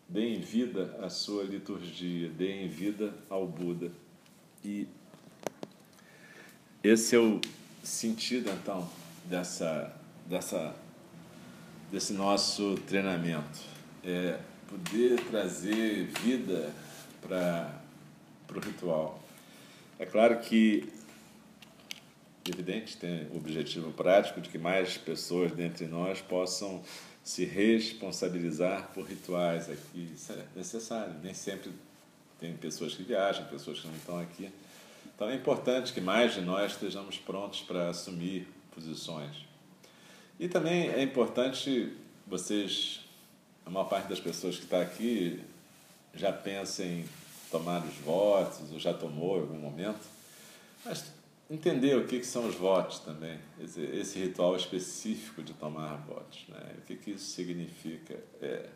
Deem 0.08 0.39
vida 0.39 0.98
à 1.02 1.10
sua 1.10 1.43
liturgia, 1.43 2.30
deem 2.30 2.67
vida 2.67 3.13
ao 3.30 3.48
Buda. 3.48 3.91
E 4.63 4.88
esse 6.84 7.15
é 7.15 7.19
o 7.19 7.39
sentido, 7.84 8.50
então, 8.50 8.89
dessa, 9.26 9.95
dessa 10.26 10.76
desse 11.91 12.13
nosso 12.13 12.76
treinamento. 12.88 13.60
É 14.04 14.39
poder 14.67 15.19
trazer 15.26 16.06
vida 16.22 16.72
para 17.22 17.82
o 18.56 18.60
ritual. 18.60 19.22
É 19.98 20.06
claro 20.06 20.39
que 20.39 20.88
evidente, 22.51 22.97
tem 22.97 23.27
o 23.33 23.38
objetivo 23.38 23.91
prático 23.91 24.41
de 24.41 24.49
que 24.49 24.57
mais 24.57 24.97
pessoas 24.97 25.51
dentre 25.51 25.85
nós 25.85 26.21
possam 26.21 26.81
se 27.23 27.45
responsabilizar 27.45 28.91
por 28.93 29.05
rituais 29.05 29.69
aqui. 29.69 30.12
Isso 30.13 30.31
é 30.31 30.45
necessário. 30.55 31.13
Nem 31.21 31.33
sempre 31.33 31.71
tem 32.39 32.55
pessoas 32.55 32.95
que 32.95 33.03
viajam, 33.03 33.45
pessoas 33.45 33.79
que 33.79 33.88
não 33.88 33.95
estão 33.95 34.19
aqui. 34.19 34.49
Então 35.15 35.29
é 35.29 35.35
importante 35.35 35.93
que 35.93 36.01
mais 36.01 36.33
de 36.33 36.41
nós 36.41 36.71
estejamos 36.71 37.17
prontos 37.17 37.62
para 37.62 37.89
assumir 37.89 38.47
posições. 38.73 39.45
E 40.39 40.47
também 40.47 40.89
é 40.89 41.03
importante 41.03 41.93
vocês, 42.25 43.01
a 43.65 43.69
maior 43.69 43.85
parte 43.85 44.07
das 44.07 44.19
pessoas 44.19 44.55
que 44.55 44.63
está 44.63 44.81
aqui, 44.81 45.41
já 46.15 46.31
pensa 46.31 46.83
em 46.83 47.05
tomar 47.51 47.85
os 47.85 47.95
votos, 47.95 48.71
ou 48.71 48.79
já 48.79 48.93
tomou 48.93 49.38
em 49.38 49.41
algum 49.41 49.59
momento, 49.59 50.05
mas 50.85 51.12
entender 51.49 51.95
o 51.97 52.05
que, 52.05 52.19
que 52.19 52.25
são 52.25 52.47
os 52.47 52.55
votos 52.55 52.99
também, 52.99 53.39
esse, 53.59 54.19
ritual 54.19 54.55
específico 54.55 55.41
de 55.41 55.53
tomar 55.53 55.95
votos, 56.05 56.45
né? 56.47 56.75
o 56.77 56.81
que, 56.81 56.95
que 56.95 57.12
isso 57.12 57.25
significa. 57.25 58.19
É 58.41 58.69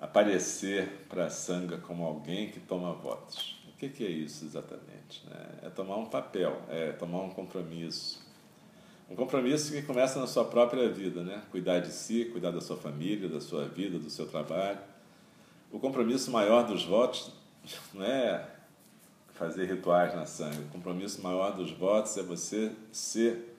aparecer 0.00 1.06
para 1.08 1.26
a 1.26 1.30
sanga 1.30 1.78
como 1.78 2.04
alguém 2.04 2.50
que 2.50 2.60
toma 2.60 2.92
votos. 2.92 3.56
O 3.68 3.72
que, 3.78 3.88
que 3.88 4.04
é 4.04 4.10
isso 4.10 4.44
exatamente? 4.44 5.24
Né? 5.26 5.46
É 5.62 5.70
tomar 5.70 5.96
um 5.96 6.06
papel, 6.06 6.60
é 6.68 6.92
tomar 6.92 7.22
um 7.22 7.30
compromisso. 7.30 8.22
Um 9.10 9.14
compromisso 9.14 9.72
que 9.72 9.82
começa 9.82 10.18
na 10.18 10.26
sua 10.26 10.44
própria 10.44 10.88
vida, 10.88 11.22
né? 11.22 11.42
cuidar 11.50 11.80
de 11.80 11.92
si, 11.92 12.26
cuidar 12.26 12.50
da 12.50 12.60
sua 12.60 12.76
família, 12.76 13.28
da 13.28 13.40
sua 13.40 13.66
vida, 13.66 13.98
do 13.98 14.10
seu 14.10 14.26
trabalho. 14.26 14.78
O 15.70 15.78
compromisso 15.78 16.30
maior 16.30 16.66
dos 16.66 16.84
votos 16.84 17.32
não 17.94 18.04
é 18.04 18.53
fazer 19.34 19.66
rituais 19.66 20.14
na 20.14 20.24
sanga. 20.24 20.60
O 20.60 20.68
compromisso 20.68 21.20
maior 21.22 21.54
dos 21.54 21.70
votos 21.72 22.16
é 22.16 22.22
você 22.22 22.72
ser 22.90 23.56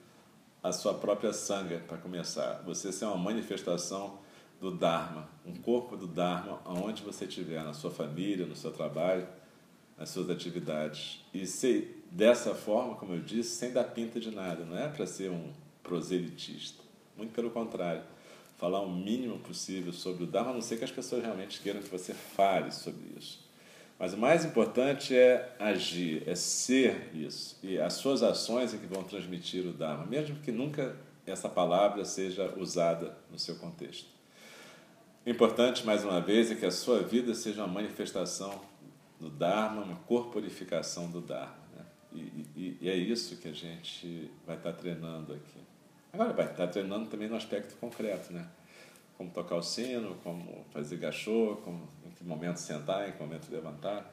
a 0.62 0.72
sua 0.72 0.94
própria 0.94 1.32
sanga, 1.32 1.78
para 1.86 1.96
começar. 1.98 2.62
Você 2.66 2.90
ser 2.90 3.04
uma 3.04 3.16
manifestação 3.16 4.18
do 4.60 4.70
Dharma, 4.70 5.28
um 5.44 5.54
corpo 5.54 5.96
do 5.96 6.06
Dharma, 6.06 6.60
aonde 6.64 7.02
você 7.02 7.24
estiver, 7.26 7.62
na 7.62 7.72
sua 7.72 7.90
família, 7.90 8.46
no 8.46 8.56
seu 8.56 8.72
trabalho, 8.72 9.28
nas 9.96 10.08
suas 10.08 10.28
atividades. 10.28 11.24
E 11.32 11.46
ser 11.46 12.04
dessa 12.10 12.54
forma, 12.54 12.96
como 12.96 13.14
eu 13.14 13.20
disse, 13.20 13.54
sem 13.54 13.72
dar 13.72 13.84
pinta 13.84 14.18
de 14.18 14.30
nada. 14.30 14.64
Não 14.64 14.76
é 14.76 14.88
para 14.88 15.06
ser 15.06 15.30
um 15.30 15.52
proselitista. 15.82 16.82
Muito 17.16 17.32
pelo 17.32 17.50
contrário. 17.50 18.02
Falar 18.56 18.80
o 18.80 18.90
mínimo 18.90 19.38
possível 19.38 19.92
sobre 19.92 20.24
o 20.24 20.26
Dharma, 20.26 20.50
a 20.50 20.54
não 20.54 20.62
ser 20.62 20.78
que 20.78 20.84
as 20.84 20.90
pessoas 20.90 21.22
realmente 21.22 21.60
queiram 21.60 21.80
que 21.80 21.90
você 21.90 22.14
fale 22.14 22.72
sobre 22.72 23.06
isso. 23.16 23.45
Mas 23.98 24.12
o 24.12 24.18
mais 24.18 24.44
importante 24.44 25.16
é 25.16 25.56
agir, 25.58 26.22
é 26.28 26.34
ser 26.34 27.10
isso. 27.14 27.58
E 27.62 27.78
as 27.78 27.94
suas 27.94 28.22
ações 28.22 28.74
é 28.74 28.76
que 28.76 28.86
vão 28.86 29.02
transmitir 29.02 29.66
o 29.66 29.72
Dharma, 29.72 30.04
mesmo 30.04 30.36
que 30.40 30.52
nunca 30.52 30.96
essa 31.26 31.48
palavra 31.48 32.04
seja 32.04 32.52
usada 32.56 33.16
no 33.30 33.38
seu 33.38 33.56
contexto. 33.56 34.08
O 35.24 35.30
importante, 35.30 35.84
mais 35.84 36.04
uma 36.04 36.20
vez, 36.20 36.50
é 36.50 36.54
que 36.54 36.64
a 36.64 36.70
sua 36.70 37.02
vida 37.02 37.34
seja 37.34 37.64
uma 37.64 37.72
manifestação 37.72 38.60
do 39.18 39.30
Dharma, 39.30 39.82
uma 39.82 39.96
corporificação 39.96 41.10
do 41.10 41.20
Dharma. 41.20 41.56
Né? 41.74 41.84
E, 42.12 42.18
e, 42.54 42.78
e, 42.82 42.88
é 42.88 42.94
isso 42.94 43.36
que 43.38 43.48
a 43.48 43.52
gente 43.52 44.30
vai 44.46 44.56
estar 44.56 44.72
treinando 44.74 45.32
aqui. 45.32 45.58
Agora, 46.12 46.32
vai 46.32 46.46
estar 46.46 46.68
treinando 46.68 47.08
também 47.08 47.28
no 47.28 47.36
aspecto 47.36 47.74
concreto, 47.76 48.32
né? 48.32 48.46
Como 49.18 49.30
tocar 49.30 49.56
o 49.56 49.62
sino, 49.62 50.14
como 50.22 50.64
fazer 50.70 50.98
gachô, 50.98 51.58
como, 51.64 51.88
que 52.16 52.24
momento 52.24 52.58
sentar, 52.58 53.08
em 53.08 53.12
que 53.12 53.20
momento 53.20 53.48
levantar. 53.50 54.12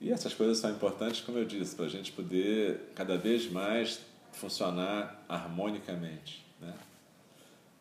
E 0.00 0.10
essas 0.10 0.32
coisas 0.32 0.58
são 0.58 0.70
importantes, 0.70 1.20
como 1.20 1.38
eu 1.38 1.44
disse, 1.44 1.76
para 1.76 1.84
a 1.84 1.88
gente 1.88 2.12
poder 2.12 2.92
cada 2.94 3.18
vez 3.18 3.50
mais 3.50 4.00
funcionar 4.32 5.22
harmonicamente. 5.28 6.44
Né? 6.60 6.74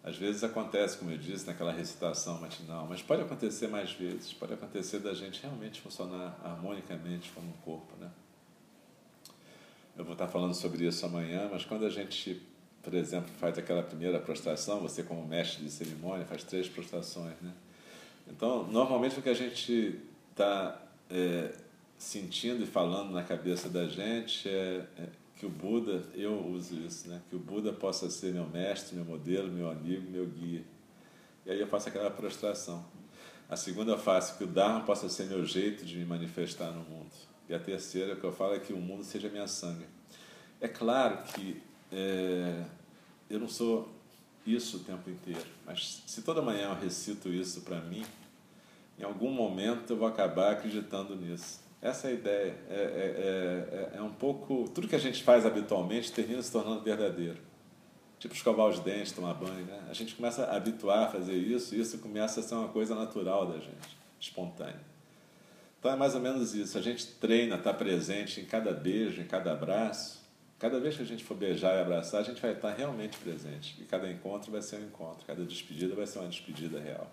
Às 0.03 0.17
vezes 0.17 0.43
acontece, 0.43 0.97
como 0.97 1.11
eu 1.11 1.17
disse, 1.17 1.45
naquela 1.45 1.71
recitação 1.71 2.39
matinal, 2.39 2.87
mas 2.89 3.01
pode 3.01 3.21
acontecer 3.21 3.67
mais 3.67 3.91
vezes, 3.93 4.33
pode 4.33 4.53
acontecer 4.53 4.99
da 4.99 5.13
gente 5.13 5.41
realmente 5.41 5.79
funcionar 5.81 6.39
harmonicamente 6.43 7.31
como 7.31 7.47
um 7.47 7.57
corpo. 7.63 7.95
Né? 7.97 8.09
Eu 9.97 10.03
vou 10.03 10.13
estar 10.13 10.27
falando 10.27 10.53
sobre 10.53 10.85
isso 10.85 11.05
amanhã, 11.05 11.49
mas 11.51 11.63
quando 11.63 11.85
a 11.85 11.89
gente, 11.89 12.41
por 12.81 12.93
exemplo, 12.93 13.29
faz 13.37 13.57
aquela 13.57 13.83
primeira 13.83 14.19
prostração, 14.19 14.79
você 14.79 15.03
como 15.03 15.25
mestre 15.25 15.63
de 15.63 15.69
cerimônia 15.69 16.25
faz 16.25 16.43
três 16.43 16.67
prostrações. 16.67 17.35
Né? 17.41 17.53
Então, 18.29 18.67
normalmente 18.67 19.19
o 19.19 19.21
que 19.21 19.29
a 19.29 19.33
gente 19.33 19.99
está 20.31 20.81
é, 21.09 21.51
sentindo 21.97 22.63
e 22.63 22.67
falando 22.67 23.11
na 23.11 23.23
cabeça 23.23 23.69
da 23.69 23.87
gente 23.87 24.47
é, 24.47 24.85
é 24.97 25.07
que 25.35 25.45
o 25.45 25.49
Buda, 25.49 26.03
eu 26.13 26.45
uso 26.47 26.75
isso, 26.75 27.07
né? 27.07 27.21
que 27.29 27.35
o 27.35 27.39
Buda 27.39 27.71
possa 27.71 28.09
ser 28.09 28.33
meu 28.33 28.45
mestre, 28.47 28.95
meu 28.95 29.05
modelo, 29.05 29.51
meu 29.51 29.69
amigo, 29.69 30.09
meu 30.09 30.25
guia. 30.25 30.63
E 31.45 31.51
aí 31.51 31.59
eu 31.59 31.67
faço 31.67 31.89
aquela 31.89 32.11
prostração. 32.11 32.85
A 33.49 33.55
segunda 33.55 33.93
eu 33.93 33.97
faço 33.97 34.37
que 34.37 34.43
o 34.43 34.47
Dharma 34.47 34.81
possa 34.81 35.09
ser 35.09 35.25
meu 35.25 35.43
jeito 35.45 35.83
de 35.83 35.97
me 35.97 36.05
manifestar 36.05 36.71
no 36.71 36.81
mundo. 36.81 37.09
E 37.47 37.53
a 37.53 37.59
terceira 37.59 38.15
que 38.15 38.23
eu 38.23 38.31
falo 38.31 38.53
é 38.53 38.59
que 38.59 38.73
o 38.73 38.77
mundo 38.77 39.03
seja 39.03 39.27
minha 39.29 39.47
sangue. 39.47 39.85
É 40.61 40.67
claro 40.67 41.23
que 41.23 41.61
é, 41.91 42.63
eu 43.29 43.39
não 43.39 43.47
sou 43.47 43.89
isso 44.45 44.77
o 44.77 44.79
tempo 44.81 45.09
inteiro, 45.09 45.45
mas 45.65 46.03
se 46.05 46.21
toda 46.21 46.41
manhã 46.41 46.69
eu 46.69 46.75
recito 46.75 47.29
isso 47.29 47.61
para 47.61 47.79
mim, 47.81 48.05
em 48.97 49.03
algum 49.03 49.31
momento 49.31 49.93
eu 49.93 49.97
vou 49.97 50.07
acabar 50.07 50.53
acreditando 50.53 51.15
nisso. 51.15 51.61
Essa 51.81 52.07
é 52.07 52.11
a 52.11 52.13
ideia. 52.13 52.55
É, 52.69 52.73
é, 52.73 53.95
é, 53.95 53.97
é, 53.97 54.01
um 54.01 54.11
pouco. 54.11 54.69
Tudo 54.69 54.87
que 54.87 54.95
a 54.95 54.99
gente 54.99 55.23
faz 55.23 55.45
habitualmente 55.45 56.11
termina 56.11 56.41
se 56.41 56.51
tornando 56.51 56.81
verdadeiro. 56.81 57.37
Tipo 58.19 58.35
escovar 58.35 58.67
os 58.67 58.79
dentes, 58.79 59.13
tomar 59.13 59.33
banho. 59.33 59.65
Né? 59.65 59.87
A 59.89 59.93
gente 59.93 60.13
começa 60.15 60.43
a 60.43 60.57
habituar 60.57 61.07
a 61.07 61.07
fazer 61.07 61.35
isso 61.35 61.73
e 61.73 61.79
isso 61.79 61.97
começa 61.99 62.41
a 62.41 62.43
ser 62.43 62.55
uma 62.55 62.67
coisa 62.67 62.93
natural 62.93 63.47
da 63.47 63.59
gente, 63.59 63.97
espontânea. 64.19 64.81
Então 65.79 65.91
é 65.91 65.95
mais 65.95 66.13
ou 66.15 66.19
menos 66.19 66.53
isso. 66.53 66.77
A 66.77 66.81
gente 66.81 67.07
treina, 67.15 67.55
está 67.55 67.73
presente 67.73 68.41
em 68.41 68.45
cada 68.45 68.73
beijo, 68.73 69.21
em 69.21 69.25
cada 69.25 69.53
abraço. 69.53 70.18
Cada 70.59 70.77
vez 70.79 70.97
que 70.97 71.01
a 71.01 71.05
gente 71.05 71.23
for 71.23 71.37
beijar 71.37 71.75
e 71.77 71.81
abraçar, 71.81 72.19
a 72.19 72.23
gente 72.23 72.41
vai 72.41 72.51
estar 72.51 72.73
realmente 72.73 73.17
presente. 73.17 73.81
E 73.81 73.85
cada 73.85 74.11
encontro 74.11 74.51
vai 74.51 74.61
ser 74.61 74.75
um 74.75 74.85
encontro, 74.85 75.25
cada 75.25 75.45
despedida 75.45 75.95
vai 75.95 76.05
ser 76.05 76.19
uma 76.19 76.27
despedida 76.27 76.79
real. 76.79 77.09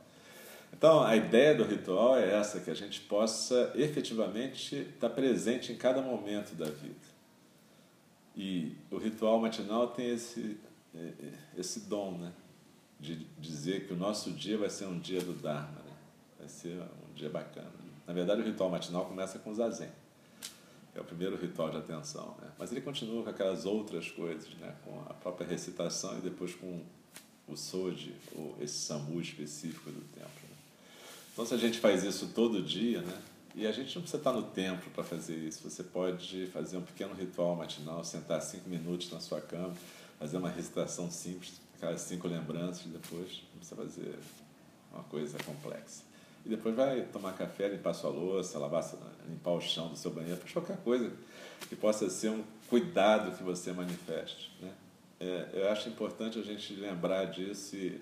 Então, 0.72 1.02
a 1.02 1.16
ideia 1.16 1.54
do 1.54 1.64
ritual 1.64 2.18
é 2.18 2.34
essa, 2.34 2.58
que 2.60 2.70
a 2.70 2.74
gente 2.74 3.00
possa 3.02 3.72
efetivamente 3.76 4.74
estar 4.74 5.10
presente 5.10 5.72
em 5.72 5.76
cada 5.76 6.02
momento 6.02 6.54
da 6.56 6.66
vida. 6.66 7.16
E 8.36 8.76
o 8.90 8.98
ritual 8.98 9.40
matinal 9.40 9.88
tem 9.88 10.10
esse, 10.10 10.58
é, 10.94 10.98
é, 10.98 11.32
esse 11.56 11.80
dom, 11.88 12.18
né? 12.18 12.32
De 12.98 13.26
dizer 13.38 13.86
que 13.86 13.92
o 13.92 13.96
nosso 13.96 14.32
dia 14.32 14.58
vai 14.58 14.68
ser 14.68 14.86
um 14.86 14.98
dia 14.98 15.20
do 15.20 15.32
Dharma, 15.32 15.82
né? 15.84 15.92
vai 16.38 16.48
ser 16.48 16.80
um 16.80 17.14
dia 17.14 17.30
bacana. 17.30 17.70
Na 18.06 18.12
verdade, 18.12 18.40
o 18.40 18.44
ritual 18.44 18.70
matinal 18.70 19.06
começa 19.06 19.38
com 19.38 19.50
o 19.50 19.54
zazen, 19.54 19.90
é 20.98 21.00
o 21.00 21.04
primeiro 21.04 21.36
ritual 21.36 21.70
de 21.70 21.76
atenção. 21.76 22.36
Né? 22.40 22.50
Mas 22.58 22.72
ele 22.72 22.80
continua 22.80 23.22
com 23.22 23.30
aquelas 23.30 23.64
outras 23.64 24.10
coisas, 24.10 24.48
né? 24.54 24.74
com 24.84 25.00
a 25.08 25.14
própria 25.14 25.46
recitação 25.46 26.18
e 26.18 26.20
depois 26.20 26.54
com 26.54 26.82
o 27.48 27.56
soji, 27.56 28.14
ou 28.34 28.56
esse 28.60 28.74
samu 28.74 29.20
específico 29.20 29.90
do 29.90 30.00
templo. 30.14 30.30
Então, 31.32 31.44
se 31.44 31.54
a 31.54 31.58
gente 31.58 31.78
faz 31.78 32.02
isso 32.02 32.28
todo 32.34 32.62
dia, 32.62 33.02
né? 33.02 33.22
E 33.54 33.66
a 33.66 33.72
gente 33.72 33.94
não 33.94 34.02
precisa 34.02 34.18
estar 34.18 34.32
no 34.32 34.42
templo 34.42 34.90
para 34.90 35.02
fazer 35.02 35.36
isso. 35.36 35.68
Você 35.68 35.82
pode 35.82 36.46
fazer 36.48 36.76
um 36.76 36.82
pequeno 36.82 37.14
ritual 37.14 37.56
matinal, 37.56 38.04
sentar 38.04 38.42
cinco 38.42 38.68
minutos 38.68 39.10
na 39.10 39.18
sua 39.18 39.40
cama, 39.40 39.74
fazer 40.18 40.36
uma 40.36 40.50
recitação 40.50 41.10
simples, 41.10 41.54
aquelas 41.74 42.02
cinco 42.02 42.28
lembranças 42.28 42.84
depois. 42.86 43.42
Não 43.52 43.58
precisa 43.58 43.76
fazer 43.76 44.18
uma 44.92 45.02
coisa 45.04 45.38
complexa. 45.38 46.02
E 46.46 46.48
depois 46.48 46.76
vai 46.76 47.02
tomar 47.02 47.32
café, 47.32 47.66
limpar 47.66 47.92
sua 47.92 48.08
louça, 48.08 48.56
lavar, 48.56 48.88
limpar 49.28 49.50
o 49.50 49.60
chão 49.60 49.88
do 49.88 49.96
seu 49.96 50.12
banheiro, 50.12 50.38
faz 50.38 50.52
qualquer 50.52 50.76
coisa 50.76 51.12
que 51.68 51.74
possa 51.74 52.08
ser 52.08 52.28
um 52.28 52.44
cuidado 52.68 53.36
que 53.36 53.42
você 53.42 53.72
manifeste. 53.72 54.52
Né? 54.62 54.72
É, 55.18 55.48
eu 55.54 55.68
acho 55.70 55.88
importante 55.88 56.38
a 56.38 56.42
gente 56.42 56.72
lembrar 56.74 57.24
disso 57.24 57.74
e 57.74 58.00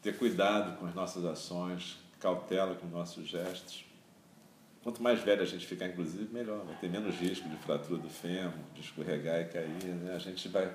ter 0.00 0.16
cuidado 0.16 0.78
com 0.78 0.86
as 0.86 0.94
nossas 0.94 1.24
ações, 1.24 1.98
cautela 2.20 2.76
com 2.76 2.86
nossos 2.86 3.26
gestos. 3.26 3.84
Quanto 4.84 5.02
mais 5.02 5.20
velho 5.20 5.42
a 5.42 5.46
gente 5.46 5.66
ficar, 5.66 5.88
inclusive, 5.88 6.32
melhor. 6.32 6.64
Vai 6.64 6.76
ter 6.76 6.88
menos 6.88 7.16
risco 7.16 7.48
de 7.48 7.56
fratura 7.56 8.00
do 8.00 8.08
fêmur, 8.08 8.54
de 8.72 8.82
escorregar 8.82 9.40
e 9.40 9.44
cair. 9.46 9.84
Né? 9.84 10.14
A 10.14 10.18
gente 10.20 10.46
vai 10.48 10.72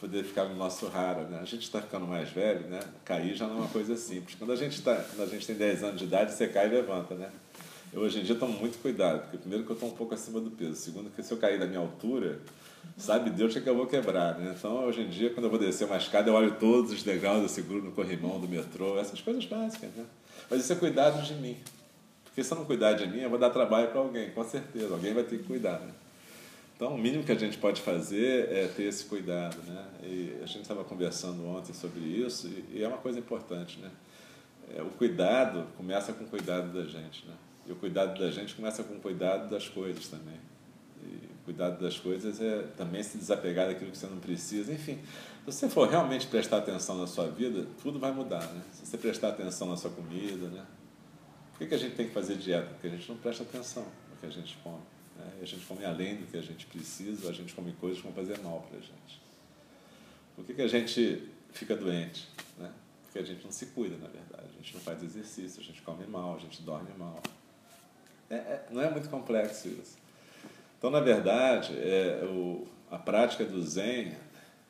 poder 0.00 0.24
ficar 0.24 0.44
no 0.44 0.54
nosso 0.54 0.86
raro. 0.86 1.22
Né? 1.22 1.38
A 1.40 1.44
gente 1.44 1.62
está 1.62 1.80
ficando 1.80 2.06
mais 2.06 2.28
velho, 2.30 2.66
né? 2.68 2.80
cair 3.04 3.34
já 3.34 3.46
não 3.46 3.56
é 3.56 3.58
uma 3.60 3.68
coisa 3.68 3.96
simples. 3.96 4.34
Quando 4.34 4.52
a, 4.52 4.56
gente 4.56 4.82
tá, 4.82 4.94
quando 4.94 5.28
a 5.28 5.30
gente 5.30 5.46
tem 5.46 5.56
10 5.56 5.82
anos 5.82 5.98
de 5.98 6.04
idade, 6.04 6.32
você 6.32 6.46
cai 6.48 6.66
e 6.66 6.70
levanta. 6.70 7.14
Né? 7.14 7.30
Eu, 7.92 8.02
hoje 8.02 8.20
em 8.20 8.24
dia, 8.24 8.34
tomo 8.34 8.58
muito 8.58 8.78
cuidado, 8.78 9.22
porque, 9.22 9.38
primeiro, 9.38 9.64
que 9.64 9.70
eu 9.70 9.74
estou 9.74 9.88
um 9.88 9.92
pouco 9.92 10.14
acima 10.14 10.40
do 10.40 10.50
peso. 10.50 10.74
Segundo, 10.74 11.10
que 11.10 11.22
se 11.22 11.32
eu 11.32 11.38
cair 11.38 11.58
da 11.58 11.66
minha 11.66 11.80
altura, 11.80 12.40
sabe 12.96 13.30
Deus 13.30 13.56
que 13.56 13.66
eu 13.66 13.76
vou 13.76 13.86
quebrar. 13.86 14.38
Né? 14.38 14.54
Então, 14.56 14.84
hoje 14.84 15.02
em 15.02 15.08
dia, 15.08 15.30
quando 15.30 15.44
eu 15.44 15.50
vou 15.50 15.58
descer 15.58 15.84
uma 15.84 15.96
escada, 15.96 16.28
eu 16.28 16.34
olho 16.34 16.56
todos 16.58 16.92
os 16.92 17.02
degraus, 17.02 17.42
eu 17.42 17.48
seguro 17.48 17.82
no 17.82 17.92
corrimão 17.92 18.40
do 18.40 18.48
metrô, 18.48 18.98
essas 18.98 19.20
coisas 19.20 19.44
básicas. 19.46 19.90
Né? 19.96 20.04
Mas 20.50 20.60
isso 20.60 20.72
é 20.72 20.76
cuidado 20.76 21.22
de 21.22 21.34
mim. 21.34 21.56
Porque 22.24 22.44
se 22.44 22.52
eu 22.52 22.58
não 22.58 22.64
cuidar 22.66 22.92
de 22.92 23.06
mim, 23.06 23.20
eu 23.20 23.30
vou 23.30 23.38
dar 23.38 23.50
trabalho 23.50 23.88
para 23.88 24.00
alguém, 24.00 24.30
com 24.30 24.44
certeza. 24.44 24.92
Alguém 24.92 25.14
vai 25.14 25.24
ter 25.24 25.38
que 25.38 25.44
cuidar. 25.44 25.80
Né? 25.80 25.92
Então, 26.76 26.94
o 26.94 26.98
mínimo 26.98 27.24
que 27.24 27.32
a 27.32 27.38
gente 27.38 27.56
pode 27.56 27.80
fazer 27.80 28.52
é 28.52 28.68
ter 28.68 28.82
esse 28.82 29.06
cuidado, 29.06 29.56
né? 29.66 29.82
E 30.02 30.36
a 30.42 30.46
gente 30.46 30.60
estava 30.60 30.84
conversando 30.84 31.46
ontem 31.46 31.72
sobre 31.72 32.00
isso 32.00 32.50
e, 32.70 32.82
é 32.82 32.86
uma 32.86 32.98
coisa 32.98 33.18
importante, 33.18 33.78
né? 33.78 33.90
É, 34.76 34.82
o 34.82 34.90
cuidado 34.90 35.66
começa 35.74 36.12
com 36.12 36.24
o 36.24 36.26
cuidado 36.26 36.70
da 36.74 36.84
gente, 36.84 37.26
né? 37.26 37.34
E 37.66 37.72
o 37.72 37.76
cuidado 37.76 38.20
da 38.20 38.30
gente 38.30 38.54
começa 38.54 38.84
com 38.84 38.94
o 38.94 39.00
cuidado 39.00 39.48
das 39.48 39.66
coisas 39.70 40.06
também. 40.08 40.38
E 41.02 41.14
o 41.14 41.44
cuidado 41.46 41.82
das 41.82 41.98
coisas 41.98 42.42
é 42.42 42.64
também 42.76 43.02
se 43.02 43.16
desapegar 43.16 43.68
daquilo 43.68 43.90
que 43.90 43.96
você 43.96 44.06
não 44.06 44.18
precisa. 44.18 44.70
Enfim, 44.70 44.98
se 44.98 45.52
você 45.52 45.70
for 45.70 45.88
realmente 45.88 46.26
prestar 46.26 46.58
atenção 46.58 46.98
na 46.98 47.06
sua 47.06 47.26
vida, 47.26 47.66
tudo 47.82 47.98
vai 47.98 48.12
mudar, 48.12 48.46
né? 48.52 48.62
Se 48.72 48.84
você 48.84 48.98
prestar 48.98 49.28
atenção 49.28 49.66
na 49.66 49.78
sua 49.78 49.90
comida, 49.90 50.48
né? 50.48 50.66
Por 51.52 51.60
que, 51.60 51.68
que 51.68 51.74
a 51.74 51.78
gente 51.78 51.96
tem 51.96 52.06
que 52.06 52.12
fazer 52.12 52.36
dieta? 52.36 52.66
Porque 52.66 52.88
a 52.88 52.90
gente 52.90 53.08
não 53.08 53.16
presta 53.16 53.44
atenção 53.44 53.86
no 54.10 54.16
que 54.20 54.26
a 54.26 54.30
gente 54.30 54.58
come. 54.62 54.95
Né? 55.18 55.32
A 55.42 55.44
gente 55.44 55.64
come 55.66 55.84
além 55.84 56.16
do 56.16 56.26
que 56.26 56.36
a 56.36 56.42
gente 56.42 56.66
precisa, 56.66 57.28
a 57.28 57.32
gente 57.32 57.54
come 57.54 57.72
coisas 57.72 57.98
que 57.98 58.04
vão 58.04 58.12
fazer 58.12 58.38
mal 58.38 58.60
para 58.68 58.78
a 58.78 58.80
gente. 58.80 59.20
Por 60.34 60.44
que, 60.44 60.54
que 60.54 60.62
a 60.62 60.68
gente 60.68 61.28
fica 61.52 61.74
doente? 61.74 62.28
Né? 62.58 62.70
Porque 63.04 63.18
a 63.18 63.24
gente 63.24 63.44
não 63.44 63.52
se 63.52 63.66
cuida, 63.66 63.96
na 63.96 64.08
verdade. 64.08 64.48
A 64.52 64.62
gente 64.62 64.74
não 64.74 64.80
faz 64.80 65.02
exercício, 65.02 65.60
a 65.60 65.64
gente 65.64 65.80
come 65.82 66.06
mal, 66.06 66.36
a 66.36 66.38
gente 66.38 66.62
dorme 66.62 66.90
mal. 66.98 67.22
É, 68.28 68.34
é, 68.34 68.66
não 68.70 68.82
é 68.82 68.90
muito 68.90 69.08
complexo 69.08 69.68
isso. 69.68 69.96
Então, 70.78 70.90
na 70.90 71.00
verdade, 71.00 71.72
é, 71.78 72.24
o, 72.24 72.66
a 72.90 72.98
prática 72.98 73.44
do 73.44 73.62
Zen 73.62 74.14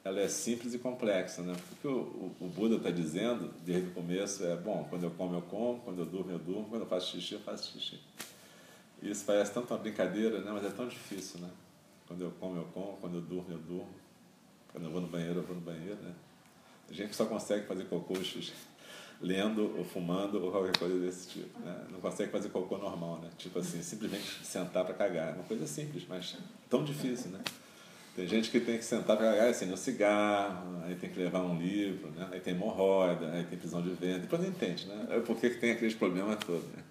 ela 0.07 0.21
é 0.21 0.29
simples 0.29 0.73
e 0.73 0.79
complexa. 0.79 1.43
Né? 1.43 1.53
O 1.73 1.77
que 1.81 1.89
o, 1.89 2.33
o 2.41 2.47
Buda 2.47 2.77
está 2.77 2.91
dizendo 2.91 3.53
desde 3.65 3.89
o 3.89 3.93
começo 3.93 4.45
é: 4.45 4.55
bom, 4.55 4.87
quando 4.89 5.03
eu 5.03 5.11
como, 5.11 5.35
eu 5.35 5.43
como, 5.43 5.81
quando 5.81 5.99
eu 5.99 6.07
durmo, 6.07 6.31
eu 6.31 6.39
durmo, 6.39 6.69
quando 6.69 6.83
eu 6.83 6.89
faço 6.89 7.11
xixi, 7.11 7.35
eu 7.35 7.41
faço 7.41 7.73
xixi. 7.73 7.99
Isso 9.03 9.25
parece 9.25 9.53
tanto 9.53 9.73
uma 9.73 9.81
brincadeira, 9.81 10.41
né? 10.41 10.51
mas 10.53 10.65
é 10.65 10.71
tão 10.71 10.89
difícil. 10.89 11.41
Né? 11.41 11.51
Quando 12.07 12.23
eu 12.23 12.31
como, 12.41 12.57
eu 12.57 12.65
como, 12.73 12.97
quando 12.99 13.17
eu 13.17 13.23
durmo, 13.23 13.51
eu 13.51 13.59
durmo, 13.59 13.95
quando 14.73 14.85
eu 14.85 14.91
vou 14.91 15.01
no 15.01 15.09
banheiro, 15.09 15.41
eu 15.41 15.43
vou 15.43 15.55
no 15.55 15.63
banheiro. 15.63 15.97
Né? 15.97 16.15
A 16.89 16.93
gente 16.93 17.15
só 17.15 17.27
consegue 17.27 17.67
fazer 17.67 17.85
cocô 17.85 18.15
lendo 19.21 19.77
ou 19.79 19.85
fumando 19.85 20.43
ou 20.43 20.51
qualquer 20.51 20.77
coisa 20.77 20.99
desse 20.99 21.29
tipo. 21.29 21.59
Né? 21.61 21.87
Não 21.91 22.01
consegue 22.01 22.31
fazer 22.31 22.51
cocô 22.51 22.77
normal, 22.79 23.19
né? 23.21 23.31
Tipo 23.39 23.59
assim, 23.59 23.83
simplesmente 23.83 24.45
sentar 24.45 24.85
para 24.85 24.95
cagar. 24.95 25.31
É 25.31 25.33
uma 25.33 25.45
coisa 25.45 25.67
simples, 25.67 26.05
mas 26.09 26.37
tão 26.69 26.85
difícil, 26.85 27.31
né? 27.31 27.41
Tem 28.15 28.27
gente 28.27 28.51
que 28.51 28.61
tem 28.61 28.79
que 28.79 28.85
sentar 28.85 29.17
para 29.17 29.31
cagar 29.31 29.49
assim, 29.51 29.67
no 29.67 29.77
cigarro, 29.77 30.83
aí 30.85 30.95
tem 30.95 31.11
que 31.11 31.19
levar 31.19 31.43
um 31.43 31.59
livro, 31.59 32.11
né? 32.13 32.27
aí 32.33 32.41
tem 32.41 32.55
hemorroida, 32.55 33.31
aí 33.31 33.45
tem 33.45 33.59
prisão 33.59 33.83
de 33.83 33.91
ventre. 33.91 34.21
Depois 34.21 34.41
não 34.41 34.49
entende, 34.49 34.87
né? 34.87 35.07
É 35.11 35.21
porque 35.21 35.51
que 35.51 35.59
tem 35.59 35.73
aqueles 35.73 35.95
problemas 35.95 36.39
todos, 36.39 36.65
né? 36.69 36.83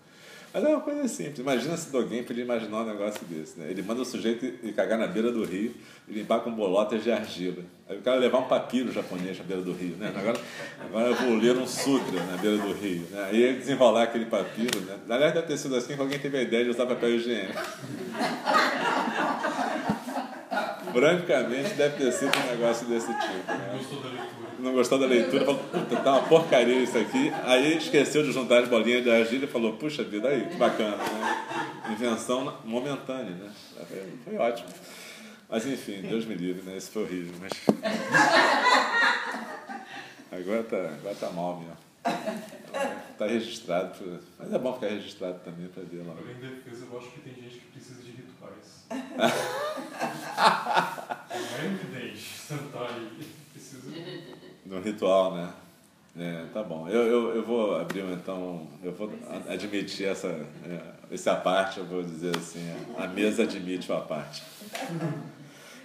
Mas 0.55 0.63
é 0.63 0.69
uma 0.69 0.79
coisa 0.79 1.05
simples. 1.09 1.39
Imagina 1.39 1.75
se 1.75 1.93
alguém 1.93 2.23
podia 2.23 2.41
imaginar 2.41 2.83
um 2.83 2.85
negócio 2.85 3.25
desse. 3.25 3.59
Né? 3.59 3.67
Ele 3.69 3.81
manda 3.81 4.01
o 4.01 4.05
sujeito 4.05 4.45
ir 4.45 4.71
cagar 4.71 4.97
na 4.97 5.05
beira 5.05 5.29
do 5.29 5.43
rio 5.43 5.75
e 6.07 6.13
limpar 6.13 6.39
com 6.39 6.51
bolotas 6.51 7.03
de 7.03 7.11
argila. 7.11 7.61
Aí 7.89 7.97
o 7.97 8.01
cara 8.01 8.17
levar 8.17 8.37
um 8.37 8.47
papiro 8.47 8.89
japonês 8.89 9.37
na 9.37 9.43
beira 9.43 9.61
do 9.61 9.73
rio. 9.73 9.97
Né? 9.97 10.13
Agora, 10.15 10.39
agora 10.79 11.07
eu 11.07 11.15
vou 11.15 11.35
ler 11.35 11.57
um 11.57 11.67
sutra 11.67 12.23
na 12.23 12.37
beira 12.37 12.57
do 12.57 12.71
rio. 12.71 13.05
Né? 13.11 13.27
Aí 13.29 13.53
desenrolar 13.55 14.03
aquele 14.03 14.27
papiro. 14.27 14.79
Né? 14.79 14.95
Aliás, 15.09 15.33
deve 15.33 15.45
ter 15.45 15.57
sido 15.57 15.75
assim 15.75 15.93
que 15.93 15.99
alguém 15.99 16.19
teve 16.19 16.37
a 16.37 16.41
ideia 16.43 16.63
de 16.63 16.69
usar 16.69 16.85
papel 16.85 17.15
higiênico. 17.15 17.61
Francamente, 20.95 21.73
deve 21.73 21.97
ter 21.97 22.11
sido 22.13 22.31
um 22.37 22.51
negócio 22.51 22.87
desse 22.87 23.07
tipo. 23.07 23.51
Né? 23.51 23.79
não 24.59 24.73
gostou 24.73 24.97
da 24.97 25.05
leitura, 25.05 25.43
falou, 25.45 25.59
puta, 25.59 25.95
tá 25.97 26.11
uma 26.13 26.23
porcaria 26.23 26.79
isso 26.79 26.97
aqui. 26.97 27.31
Aí 27.43 27.77
esqueceu 27.77 28.23
de 28.23 28.31
juntar 28.31 28.63
as 28.63 28.69
bolinhas 28.69 29.03
de 29.03 29.11
argila 29.11 29.43
e 29.43 29.47
falou, 29.47 29.73
puxa 29.73 30.03
vida, 30.03 30.29
aí, 30.29 30.47
que 30.47 30.55
bacana, 30.55 30.97
né? 30.97 31.45
Invenção 31.91 32.57
momentânea, 32.63 33.35
né? 33.35 33.51
Foi, 33.87 34.13
foi 34.23 34.37
ótimo. 34.37 34.69
Mas 35.49 35.65
enfim, 35.67 36.01
Deus 36.01 36.25
me 36.25 36.33
livre, 36.33 36.63
né? 36.63 36.77
Isso 36.77 36.91
foi 36.91 37.03
horrível, 37.03 37.33
mas. 37.39 37.51
Agora 40.31 40.63
tá, 40.63 40.77
agora 40.77 41.15
tá 41.15 41.29
mal 41.29 41.57
mesmo. 41.59 41.77
Tá 43.17 43.25
registrado, 43.25 44.19
mas 44.37 44.51
é 44.51 44.59
bom 44.59 44.73
ficar 44.73 44.87
registrado 44.87 45.39
também 45.45 45.69
para 45.69 45.83
ver 45.83 46.05
lá. 46.05 46.13
Em 46.13 46.39
defesa, 46.41 46.85
eu 46.91 46.97
acho 46.97 47.11
que 47.11 47.21
tem 47.21 47.33
gente 47.35 47.59
que 47.59 47.67
precisa 47.67 48.01
de 48.03 48.11
rituais. 48.11 48.85
não 52.51 52.85
é. 52.85 53.05
Precisa 53.53 53.91
no 54.65 54.81
ritual, 54.81 55.35
né? 55.35 55.53
É, 56.17 56.45
tá 56.53 56.63
bom. 56.63 56.87
Eu, 56.87 57.01
eu, 57.03 57.35
eu 57.35 57.43
vou 57.43 57.75
abrir 57.75 58.03
então, 58.05 58.67
eu 58.81 58.93
vou 58.93 59.11
admitir 59.49 60.07
essa, 60.07 60.27
é, 60.27 60.79
essa 61.11 61.35
parte, 61.35 61.79
eu 61.79 61.85
vou 61.85 62.01
dizer 62.01 62.35
assim, 62.37 62.73
a 62.97 63.05
mesa 63.05 63.43
admite 63.43 63.91
a 63.91 63.99
parte. 63.99 64.41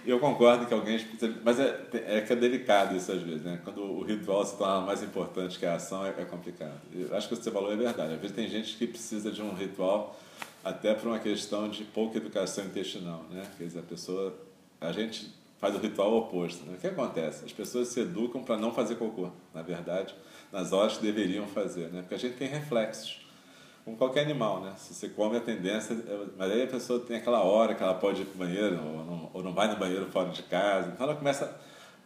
Eu 0.05 0.19
concordo 0.19 0.65
que 0.65 0.73
alguém 0.73 1.05
mas 1.43 1.59
é, 1.59 1.79
é 2.07 2.21
que 2.21 2.33
é 2.33 2.35
delicado 2.35 2.95
isso 2.95 3.11
às 3.11 3.21
vezes, 3.21 3.43
né? 3.43 3.59
Quando 3.63 3.83
o 3.83 4.03
ritual 4.03 4.43
se 4.45 4.57
torna 4.57 4.81
mais 4.81 5.03
importante 5.03 5.59
que 5.59 5.65
a 5.65 5.75
ação, 5.75 6.05
é, 6.05 6.09
é 6.17 6.25
complicado. 6.25 6.79
Eu 6.93 7.15
acho 7.15 7.27
que 7.27 7.33
o 7.33 7.37
que 7.37 7.43
você 7.43 7.51
falou 7.51 7.71
é 7.71 7.75
verdade. 7.75 8.13
Às 8.13 8.21
vezes 8.21 8.35
tem 8.35 8.49
gente 8.49 8.77
que 8.77 8.87
precisa 8.87 9.31
de 9.31 9.41
um 9.41 9.53
ritual 9.53 10.17
até 10.63 10.93
por 10.93 11.07
uma 11.07 11.19
questão 11.19 11.69
de 11.69 11.83
pouca 11.83 12.17
educação 12.17 12.65
intestinal, 12.65 13.25
né? 13.29 13.45
Quer 13.57 13.65
dizer, 13.65 13.79
a 13.79 13.83
pessoa, 13.83 14.33
a 14.79 14.91
gente 14.91 15.33
faz 15.61 15.75
o 15.75 15.77
ritual 15.77 16.15
oposto. 16.17 16.65
Né? 16.65 16.75
O 16.75 16.79
que 16.79 16.87
acontece? 16.87 17.45
As 17.45 17.53
pessoas 17.53 17.87
se 17.89 17.99
educam 17.99 18.43
para 18.43 18.57
não 18.57 18.73
fazer 18.73 18.95
cocô, 18.95 19.29
na 19.53 19.61
verdade, 19.61 20.13
nas 20.51 20.73
horas 20.73 20.97
que 20.97 21.03
deveriam 21.03 21.47
fazer, 21.47 21.89
né? 21.89 22.01
porque 22.01 22.15
a 22.15 22.17
gente 22.17 22.35
tem 22.35 22.47
reflexos, 22.47 23.25
como 23.85 23.95
qualquer 23.95 24.21
animal. 24.21 24.61
Né? 24.61 24.73
Se 24.77 24.93
você 24.93 25.09
come, 25.09 25.37
a 25.37 25.39
tendência. 25.39 25.93
É, 25.93 26.25
mas 26.37 26.51
aí 26.51 26.63
a 26.63 26.67
pessoa 26.67 26.99
tem 26.99 27.17
aquela 27.17 27.43
hora 27.43 27.75
que 27.75 27.83
ela 27.83 27.93
pode 27.93 28.23
ir 28.23 28.25
para 28.25 28.35
o 28.35 28.37
banheiro, 28.37 28.75
ou 28.83 29.05
não, 29.05 29.29
ou 29.33 29.43
não 29.43 29.53
vai 29.53 29.67
no 29.67 29.77
banheiro 29.77 30.07
fora 30.07 30.29
de 30.29 30.43
casa, 30.43 30.91
então 30.93 31.05
ela 31.05 31.15
começa 31.15 31.55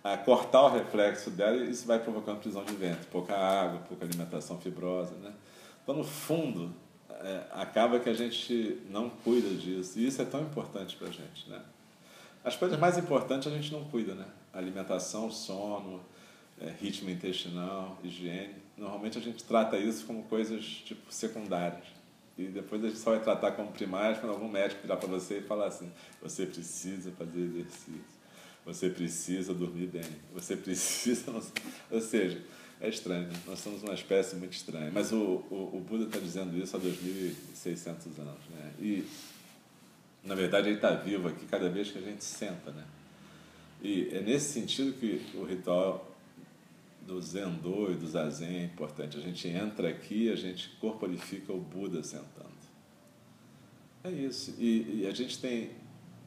a 0.04 0.16
cortar 0.18 0.62
o 0.66 0.70
reflexo 0.70 1.32
dela 1.32 1.58
e 1.58 1.72
isso 1.72 1.88
vai 1.88 1.98
provocando 1.98 2.40
prisão 2.40 2.64
de 2.64 2.76
ventre, 2.76 3.08
pouca 3.08 3.36
água, 3.36 3.80
pouca 3.88 4.06
alimentação 4.06 4.60
fibrosa. 4.60 5.16
Né? 5.16 5.32
Então, 5.82 5.96
no 5.96 6.04
fundo, 6.04 6.72
é, 7.26 7.48
acaba 7.54 8.00
que 8.00 8.08
a 8.08 8.14
gente 8.14 8.80
não 8.88 9.10
cuida 9.10 9.50
disso. 9.50 9.98
E 9.98 10.06
isso 10.06 10.22
é 10.22 10.26
tão 10.26 10.42
importante 10.42 10.96
para 10.96 11.08
a 11.08 11.12
gente. 11.12 11.50
Né? 11.50 11.60
As 12.44 12.56
coisas 12.56 12.78
mais 12.78 13.00
importantes 13.00 13.52
a 13.52 13.56
gente 13.56 13.72
não 13.74 13.84
cuida, 13.86 14.14
né? 14.14 14.26
Alimentação, 14.54 15.32
sono, 15.32 16.02
é, 16.62 16.70
ritmo 16.80 17.10
intestinal, 17.10 17.98
higiene. 18.04 18.54
Normalmente 18.78 19.18
a 19.18 19.22
gente 19.22 19.44
trata 19.44 19.76
isso 19.76 20.06
como 20.06 20.22
coisas 20.24 20.64
tipo 20.64 21.12
secundárias. 21.12 21.86
E 22.38 22.44
depois 22.44 22.84
a 22.84 22.90
gente 22.90 23.00
só 23.00 23.12
vai 23.12 23.22
tratar 23.22 23.54
como 23.54 23.72
primárias 23.72 24.20
quando 24.20 24.34
algum 24.34 24.48
médico 24.48 24.82
virar 24.84 24.98
para 24.98 25.08
você 25.08 25.40
e 25.40 25.42
falar 25.42 25.68
assim: 25.68 25.92
você 26.22 26.46
precisa 26.46 27.12
fazer 27.14 27.40
exercício, 27.40 28.04
você 28.64 28.90
precisa 28.90 29.54
dormir 29.54 29.88
bem, 29.88 30.12
você 30.32 30.56
precisa. 30.56 31.32
Ou 31.90 32.02
seja, 32.02 32.40
é 32.82 32.90
estranho, 32.90 33.28
né? 33.28 33.40
nós 33.48 33.60
somos 33.60 33.82
uma 33.84 33.94
espécie 33.94 34.36
muito 34.36 34.54
estranha. 34.54 34.92
Mas 34.94 35.12
o, 35.12 35.44
o, 35.50 35.72
o 35.74 35.86
Buda 35.88 36.06
está 36.06 36.20
dizendo 36.20 36.58
isso 36.58 36.76
há 36.76 36.80
2.600 36.80 38.20
anos. 38.20 38.46
Né? 38.50 38.74
E 38.80 39.08
na 40.26 40.34
verdade, 40.34 40.70
ele 40.70 40.76
está 40.76 40.90
vivo 40.92 41.28
aqui 41.28 41.46
cada 41.46 41.70
vez 41.70 41.92
que 41.92 42.00
a 42.00 42.02
gente 42.02 42.24
senta, 42.24 42.72
né? 42.72 42.84
E 43.82 44.10
é 44.12 44.22
nesse 44.22 44.52
sentido 44.54 44.94
que 44.94 45.22
o 45.36 45.44
ritual 45.44 46.12
do 47.06 47.22
Zendô 47.22 47.92
e 47.92 47.96
do 47.96 48.08
Zazen 48.08 48.62
é 48.62 48.64
importante. 48.64 49.18
A 49.18 49.22
gente 49.22 49.48
entra 49.48 49.88
aqui, 49.88 50.32
a 50.32 50.36
gente 50.36 50.70
corporifica 50.82 51.54
o 51.54 51.60
Buda 51.60 52.02
sentando. 52.02 52.56
É 54.04 54.10
isso. 54.10 54.56
E, 54.58 55.02
e 55.02 55.08
a 55.08 55.12
gente 55.12 55.38
tem 55.38 55.70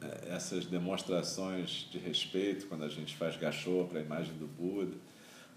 é, 0.01 0.29
essas 0.33 0.65
demonstrações 0.65 1.89
de 1.91 1.97
respeito 1.97 2.67
quando 2.67 2.85
a 2.85 2.89
gente 2.89 3.17
faz 3.17 3.35
gachô 3.35 3.85
para 3.89 3.99
a 3.99 4.01
imagem 4.01 4.33
do 4.35 4.47
Buda, 4.47 4.95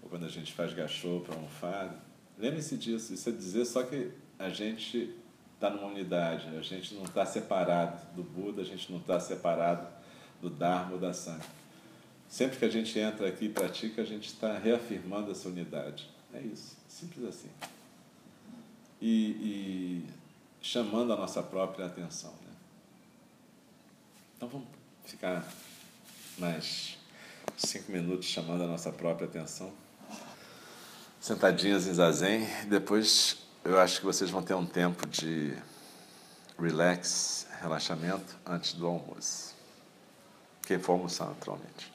ou 0.03 0.09
quando 0.09 0.25
a 0.25 0.29
gente 0.29 0.53
faz 0.53 0.73
gachô 0.73 1.21
para 1.21 1.35
um 1.35 1.47
fado. 1.47 1.95
Lembre-se 2.37 2.77
disso. 2.77 3.13
Isso 3.13 3.29
é 3.29 3.31
dizer 3.31 3.65
só 3.65 3.83
que 3.83 4.11
a 4.37 4.49
gente 4.49 5.15
está 5.55 5.69
numa 5.69 5.87
unidade, 5.87 6.47
a 6.57 6.61
gente 6.61 6.93
não 6.93 7.05
está 7.05 7.25
separado 7.25 8.05
do 8.13 8.21
Buda, 8.21 8.61
a 8.61 8.65
gente 8.65 8.91
não 8.91 8.99
está 8.99 9.19
separado 9.19 9.87
do 10.41 10.49
Dharma 10.49 10.93
ou 10.93 10.99
da 10.99 11.13
Sangha. 11.13 11.45
Sempre 12.27 12.57
que 12.57 12.65
a 12.65 12.69
gente 12.69 12.97
entra 12.99 13.29
aqui 13.29 13.45
e 13.45 13.49
pratica, 13.49 14.01
a 14.01 14.05
gente 14.05 14.27
está 14.27 14.57
reafirmando 14.57 15.31
essa 15.31 15.47
unidade. 15.47 16.09
É 16.33 16.41
isso, 16.41 16.75
simples 16.89 17.25
assim. 17.25 17.49
E, 18.99 19.31
e 19.31 20.05
chamando 20.61 21.13
a 21.13 21.15
nossa 21.15 21.41
própria 21.41 21.85
atenção. 21.85 22.31
Né? 22.31 22.55
Então 24.35 24.49
vamos 24.49 24.67
ficar 25.05 25.47
mais 26.37 26.97
cinco 27.55 27.91
minutos 27.91 28.27
chamando 28.27 28.63
a 28.63 28.67
nossa 28.67 28.91
própria 28.91 29.27
atenção. 29.27 29.71
Sentadinhos 31.23 31.87
em 31.87 31.93
zazen, 31.93 32.45
depois 32.67 33.37
eu 33.63 33.79
acho 33.79 34.01
que 34.01 34.05
vocês 34.05 34.29
vão 34.29 34.43
ter 34.43 34.55
um 34.55 34.65
tempo 34.65 35.07
de 35.07 35.53
relax, 36.59 37.47
relaxamento 37.61 38.35
antes 38.45 38.73
do 38.73 38.85
almoço. 38.85 39.55
Quem 40.67 40.77
for 40.77 40.91
almoçar, 40.91 41.27
naturalmente. 41.27 41.92